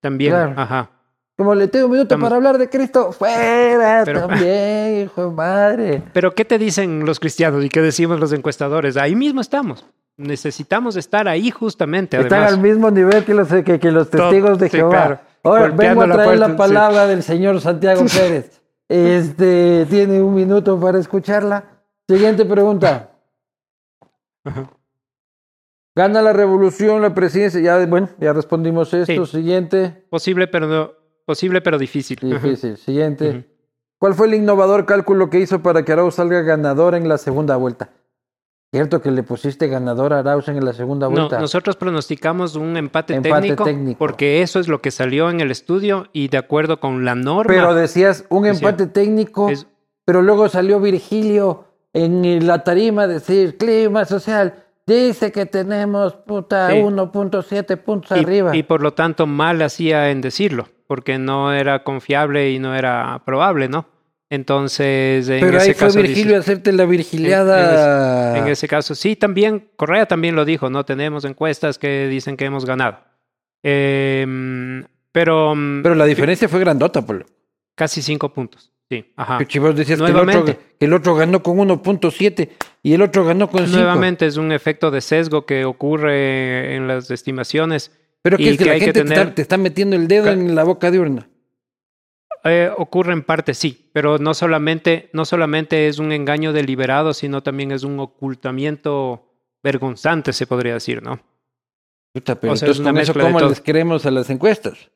[0.00, 0.54] También, Claro.
[0.56, 0.90] ajá.
[1.36, 5.34] Como le tengo un minuto Estamos- para hablar de Cristo, fuera Pero- también, hijo de
[5.34, 6.02] madre.
[6.12, 8.96] Pero ¿qué te dicen los cristianos y qué decimos los encuestadores?
[8.96, 9.84] Ahí mismo estamos.
[10.18, 12.18] Necesitamos estar ahí justamente.
[12.18, 12.52] Están Además.
[12.52, 14.90] al mismo nivel que los, que, que los Todo- testigos de sí, Jehová.
[14.90, 15.20] claro.
[15.42, 18.60] Ahora vengo a traer la, puerta, palabra del señor Santiago Pérez.
[18.88, 21.64] Este tiene un minuto para escucharla.
[22.06, 23.10] Siguiente pregunta.
[24.44, 24.70] Ajá.
[25.96, 27.60] Gana la revolución, la presidencia.
[27.60, 29.26] Ya, bueno, ya respondimos esto.
[29.26, 29.32] Sí.
[29.38, 30.04] Siguiente.
[30.10, 30.90] Posible, pero no,
[31.24, 32.18] posible, pero difícil.
[32.20, 32.76] Difícil.
[32.76, 33.48] Siguiente.
[33.98, 37.56] ¿Cuál fue el innovador cálculo que hizo para que Arauz salga ganador en la segunda
[37.56, 37.90] vuelta?
[38.74, 41.38] Cierto que le pusiste ganador a Arauz en la segunda No, vuelta.
[41.38, 43.98] nosotros pronosticamos un empate, Empate técnico, técnico.
[43.98, 47.52] porque eso es lo que salió en el estudio y de acuerdo con la norma.
[47.52, 49.66] Pero decías un Decía, empate técnico, es-
[50.06, 54.64] pero luego salió Virgilio en la tarima a decir clima social.
[54.86, 56.78] Dice que tenemos puta Sí.
[56.78, 58.56] 1.7 puntos y, arriba.
[58.56, 63.22] y por lo tanto mal hacía en decirlo, porque no era confiable y no era
[63.24, 63.86] probable, ¿no?
[64.28, 68.36] Entonces, en pero ese ahí fue caso Virgilio dice- a hacerte la virgiliada.
[68.36, 72.44] en ese caso, sí, también, Correa también lo dijo, no tenemos encuestas que dicen que
[72.44, 72.98] hemos ganado.
[73.62, 77.24] Em, pero, mm, Pero la diferencia fue grandota, Polo.
[77.74, 78.70] casi cinco puntos.
[78.90, 79.38] Sí, ajá.
[79.38, 80.58] Que Chivos decías que el, otro, Nuevamente.
[80.78, 82.50] que el otro ganó con 1.7
[82.82, 83.78] y el otro ganó con 5.
[83.78, 87.92] Nuevamente es un efecto de sesgo que ocurre en las estimaciones.
[88.22, 90.06] Pero que es que que la que gente te, tener- está, te está metiendo el
[90.08, 91.28] dedo en la boca de urna.
[92.44, 97.42] Eh, ocurre en parte, sí, pero no solamente, no solamente es un engaño deliberado, sino
[97.42, 99.28] también es un ocultamiento
[99.62, 101.20] vergonzante, se podría decir, ¿no?
[102.12, 104.90] Puta, pero O sea, es entonces una con eso, ¿cómo les creemos a las encuestas?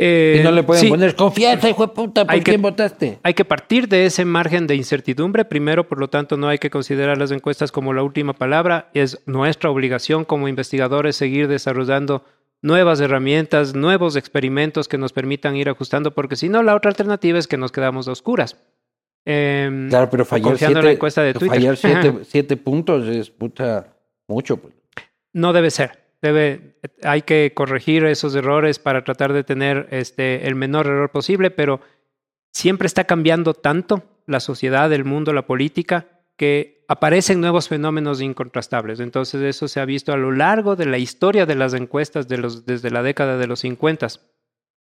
[0.00, 2.62] Eh, y no le pueden sí, poner confianza, hijo de puta, ¿por Hay que- quién
[2.62, 3.18] votaste?
[3.24, 5.44] Hay que partir de ese margen de incertidumbre.
[5.44, 8.90] Primero, por lo tanto, no hay que considerar las encuestas como la última palabra.
[8.94, 12.24] Es nuestra obligación como investigadores seguir desarrollando
[12.62, 17.36] nuevas herramientas, nuevos experimentos que nos permitan ir ajustando, porque si no, la otra alternativa
[17.38, 18.56] es que nos quedamos a oscuras.
[19.24, 21.48] Em, Claro, pero fallar en siete, la encuesta de Twitter.
[21.56, 23.88] fallar siete, siete puntos es puta
[24.28, 24.58] mucho.
[24.58, 24.74] Pues.
[25.32, 26.07] No debe ser.
[26.20, 31.50] Debe, hay que corregir esos errores para tratar de tener este, el menor error posible,
[31.50, 31.80] pero
[32.52, 36.06] siempre está cambiando tanto la sociedad, el mundo, la política,
[36.36, 39.00] que aparecen nuevos fenómenos incontrastables.
[39.00, 42.38] Entonces eso se ha visto a lo largo de la historia de las encuestas de
[42.38, 44.08] los, desde la década de los 50.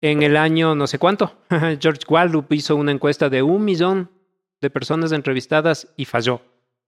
[0.01, 1.37] En el año no sé cuánto,
[1.79, 4.09] George Gallup hizo una encuesta de un millón
[4.61, 6.41] de personas entrevistadas y falló.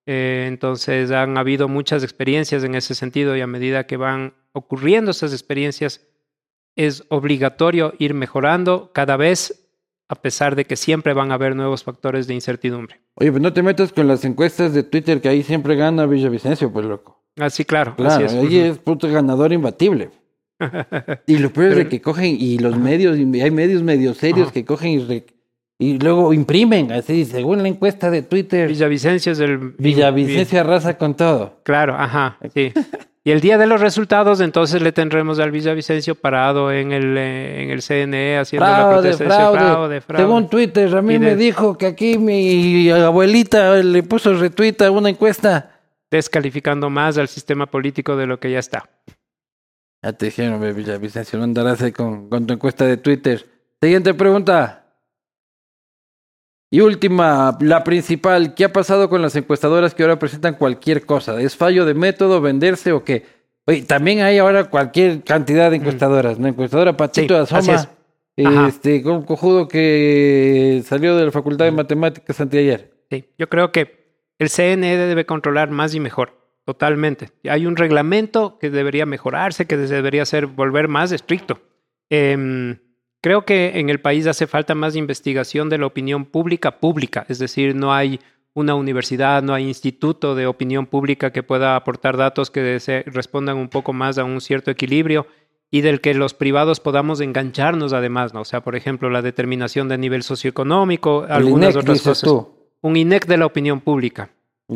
[0.06, 5.12] Eh, entonces han habido muchas experiencias en ese sentido y a medida que van ocurriendo
[5.12, 6.02] esas experiencias
[6.76, 9.64] es obligatorio ir mejorando cada vez
[10.10, 13.02] a pesar de que siempre van a haber nuevos factores de incertidumbre.
[13.16, 16.72] Oye, pues no te metas con las encuestas de Twitter que ahí siempre gana Villavicencio,
[16.72, 17.24] pues loco.
[17.40, 17.96] Ah, sí, claro.
[17.96, 20.12] Claro, ahí es puto ganador imbatible.
[21.28, 24.52] y lo peor es de que cogen, y los medios, y hay medios medio serios
[24.52, 25.24] que cogen y,
[25.84, 28.70] y luego imprimen, así, según la encuesta de Twitter.
[28.70, 29.58] Villavicencio es el...
[29.78, 31.60] Villavicencio arrasa con todo.
[31.64, 32.72] Claro, ajá, sí.
[33.26, 37.64] Y el día de los resultados, entonces le tendremos al Villavicencio parado en el, eh,
[37.64, 40.24] en el CNE haciendo la protesta fraude, de fraude, fraude.
[40.24, 45.10] Según Twitter, a mí me dijo que aquí mi abuelita le puso retweet a una
[45.10, 45.70] encuesta.
[46.12, 48.88] Descalificando más al sistema político de lo que ya está.
[50.04, 53.46] Ya te dijeron, Villavicencio, no andarás con, con tu encuesta de Twitter.
[53.82, 54.83] Siguiente pregunta.
[56.74, 61.40] Y última, la principal, ¿qué ha pasado con las encuestadoras que ahora presentan cualquier cosa?
[61.40, 63.28] ¿Es fallo de método, venderse o qué?
[63.68, 65.82] Oye, también hay ahora cualquier cantidad de mm.
[65.82, 66.40] encuestadoras.
[66.40, 67.88] Una encuestadora Patito de Asoma,
[68.36, 72.92] este, con cojudo que salió de la Facultad de Matemáticas anteayer.
[73.12, 77.30] Sí, yo creo que el CNE debe controlar más y mejor, totalmente.
[77.48, 81.62] Hay un reglamento que debería mejorarse, que debería ser volver más estricto.
[82.10, 82.80] Eh,
[83.24, 87.40] Creo que en el país hace falta más investigación de la opinión pública pública, es
[87.40, 88.20] decir, no hay
[88.54, 93.70] una universidad, no hay instituto de opinión pública que pueda aportar datos que respondan un
[93.70, 95.26] poco más a un cierto equilibrio
[95.72, 98.42] y del que los privados podamos engancharnos además, ¿no?
[98.42, 102.30] O sea, por ejemplo, la determinación de nivel socioeconómico, algunas otras cosas.
[102.82, 104.32] Un INEC de la opinión pública.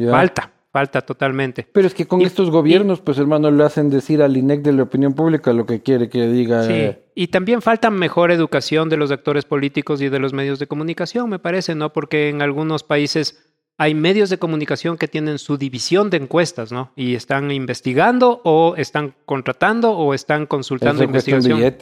[0.09, 1.67] Falta falta totalmente.
[1.71, 4.83] Pero es que con estos gobiernos, pues hermano, le hacen decir al INEC de la
[4.83, 6.65] opinión pública lo que quiere que diga.
[6.65, 7.03] Sí, eh.
[7.15, 11.31] y también falta mejor educación de los actores políticos y de los medios de comunicación,
[11.31, 11.93] me parece, ¿no?
[11.93, 13.43] Porque en algunos países
[13.79, 16.91] hay medios de comunicación que tienen su división de encuestas, ¿no?
[16.95, 21.75] Y están investigando o están contratando o están consultando investigación.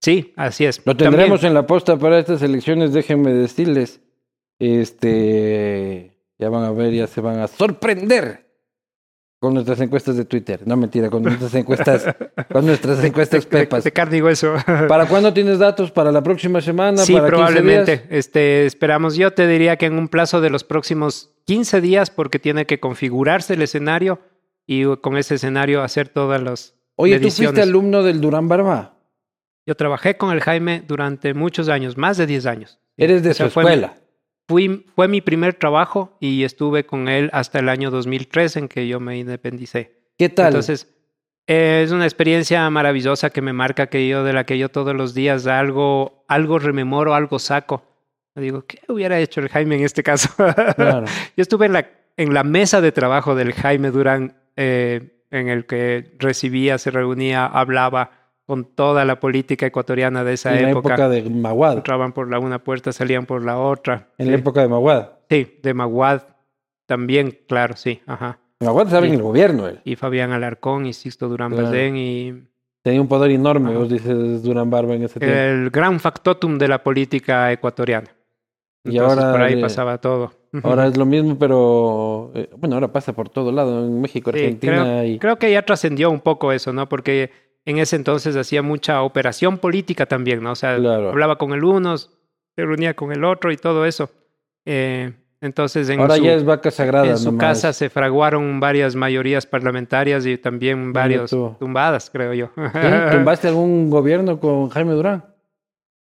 [0.00, 0.82] Sí, así es.
[0.84, 4.00] Lo tendremos en la posta para estas elecciones, déjenme decirles.
[4.58, 6.11] Este
[6.42, 8.48] ya van a ver, ya se van a sorprender
[9.38, 10.60] con nuestras encuestas de Twitter.
[10.66, 12.04] No mentira, con nuestras encuestas,
[12.52, 13.84] con nuestras encuestas pepas.
[13.84, 14.54] De, carne y hueso.
[14.88, 15.92] ¿Para cuándo tienes datos?
[15.92, 16.98] ¿Para la próxima semana?
[16.98, 18.06] Sí, probablemente.
[18.10, 19.14] Este, esperamos.
[19.14, 22.80] Yo te diría que en un plazo de los próximos 15 días, porque tiene que
[22.80, 24.18] configurarse el escenario
[24.66, 26.74] y con ese escenario hacer todas las.
[26.96, 28.96] Oye, ¿tú fuiste alumno del Durán Barba?
[29.64, 32.80] Yo trabajé con el Jaime durante muchos años, más de 10 años.
[32.96, 33.94] ¿Eres de su escuela?
[34.94, 39.00] Fue mi primer trabajo y estuve con él hasta el año 2003 en que yo
[39.00, 40.02] me independicé.
[40.18, 40.48] ¿Qué tal?
[40.48, 40.88] Entonces,
[41.46, 45.14] es una experiencia maravillosa que me marca que yo, de la que yo todos los
[45.14, 47.84] días algo, algo rememoro, algo saco.
[48.34, 50.30] Digo, ¿qué hubiera hecho el Jaime en este caso?
[50.38, 55.66] yo estuve en la, en la mesa de trabajo del Jaime Durán, eh, en el
[55.66, 58.21] que recibía, se reunía, hablaba
[58.52, 60.90] con toda la política ecuatoriana de esa en época.
[60.90, 61.78] la época de Maguad.
[61.78, 64.08] Entraban por la una puerta, salían por la otra.
[64.18, 65.08] En la época de Maguad.
[65.30, 66.20] Sí, de Maguad
[66.84, 68.40] también, claro, sí, ajá.
[68.60, 69.80] Maguad estaba en el gobierno él.
[69.84, 71.74] Y Fabián Alarcón y Sixto Durán claro.
[71.96, 72.44] y...
[72.82, 75.34] Tenía un poder enorme, vos dices Durán Barba en ese tiempo.
[75.34, 78.14] El gran factotum de la política ecuatoriana.
[78.84, 80.30] y ahora por ahí pasaba todo.
[80.62, 84.82] Ahora es lo mismo, pero eh, bueno, ahora pasa por todo lado, en México, Argentina
[84.82, 85.18] creo, y...
[85.18, 86.86] Creo que ya trascendió un poco eso, ¿no?
[86.90, 87.30] Porque
[87.64, 90.52] en ese entonces hacía mucha operación política también, ¿no?
[90.52, 92.10] O sea, hablaba con el uno, se
[92.56, 94.10] reunía con el otro y todo eso.
[94.64, 97.10] Eh, entonces, en Ahora su, ya es vaca sagrada.
[97.10, 102.50] En su casa se fraguaron varias mayorías parlamentarias y también varios tumbadas, creo yo.
[103.10, 105.24] ¿Tumbaste algún gobierno con Jaime Durán?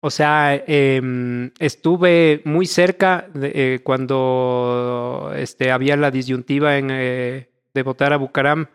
[0.01, 7.49] O sea, eh, estuve muy cerca de, eh, cuando este, había la disyuntiva en, eh,
[7.73, 8.67] de votar a Bucaram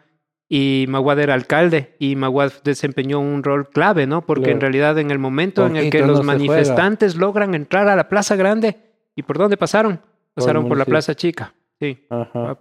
[0.57, 4.25] y Maguad era alcalde y Maguad desempeñó un rol clave, ¿no?
[4.25, 8.09] Porque en realidad en el momento en el que los manifestantes logran entrar a la
[8.09, 8.77] Plaza Grande,
[9.17, 10.01] ¿y por dónde pasaron?
[10.33, 12.07] Pasaron por, la Plaza Chica, sí,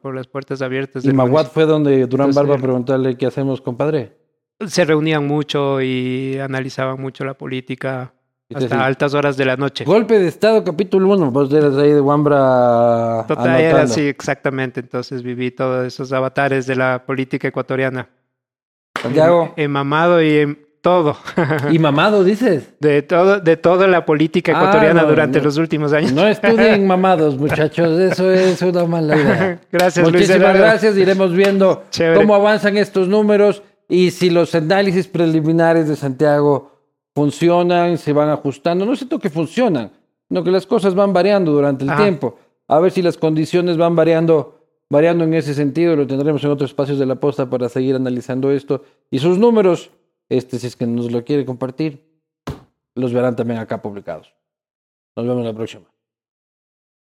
[0.01, 1.05] por las puertas abiertas.
[1.05, 4.17] ¿Y Maguad fue donde Durán Barba preguntarle qué hacemos, compadre?
[4.65, 8.15] Se reunían mucho y analizaban mucho la política
[8.55, 9.83] hasta altas horas de la noche.
[9.85, 11.31] Golpe de Estado, capítulo 1.
[11.31, 13.25] Vos eras ahí de Wambra.
[13.27, 14.79] Total, era así, exactamente.
[14.79, 18.09] Entonces viví todos esos avatares de la política ecuatoriana.
[19.01, 19.53] Santiago.
[19.57, 21.15] En, mamado y en todo.
[21.71, 22.73] ¿Y mamado dices?
[22.79, 25.45] De todo, de toda la política Ah, ecuatoriana no, durante no.
[25.45, 26.11] los últimos años.
[26.11, 27.99] No estudien mamados, muchachos.
[27.99, 29.59] Eso es una mala idea.
[29.71, 30.97] Gracias, Luis Muchísimas gracias.
[30.97, 32.19] Iremos viendo Chévere.
[32.19, 36.72] cómo avanzan estos números y si los análisis preliminares de Santiago
[37.15, 38.85] funcionan, se van ajustando.
[38.85, 39.91] No siento que funcionan,
[40.27, 42.03] sino que las cosas van variando durante el Ajá.
[42.03, 42.37] tiempo.
[42.67, 44.59] A ver si las condiciones van variando,
[44.89, 45.95] variando en ese sentido.
[45.95, 48.83] Lo tendremos en otros espacios de la posta para seguir analizando esto.
[49.11, 49.91] Y sus números,
[50.29, 52.03] este, si es que nos lo quiere compartir,
[52.95, 54.33] los verán también acá publicados.
[55.15, 55.92] Nos vemos la próxima.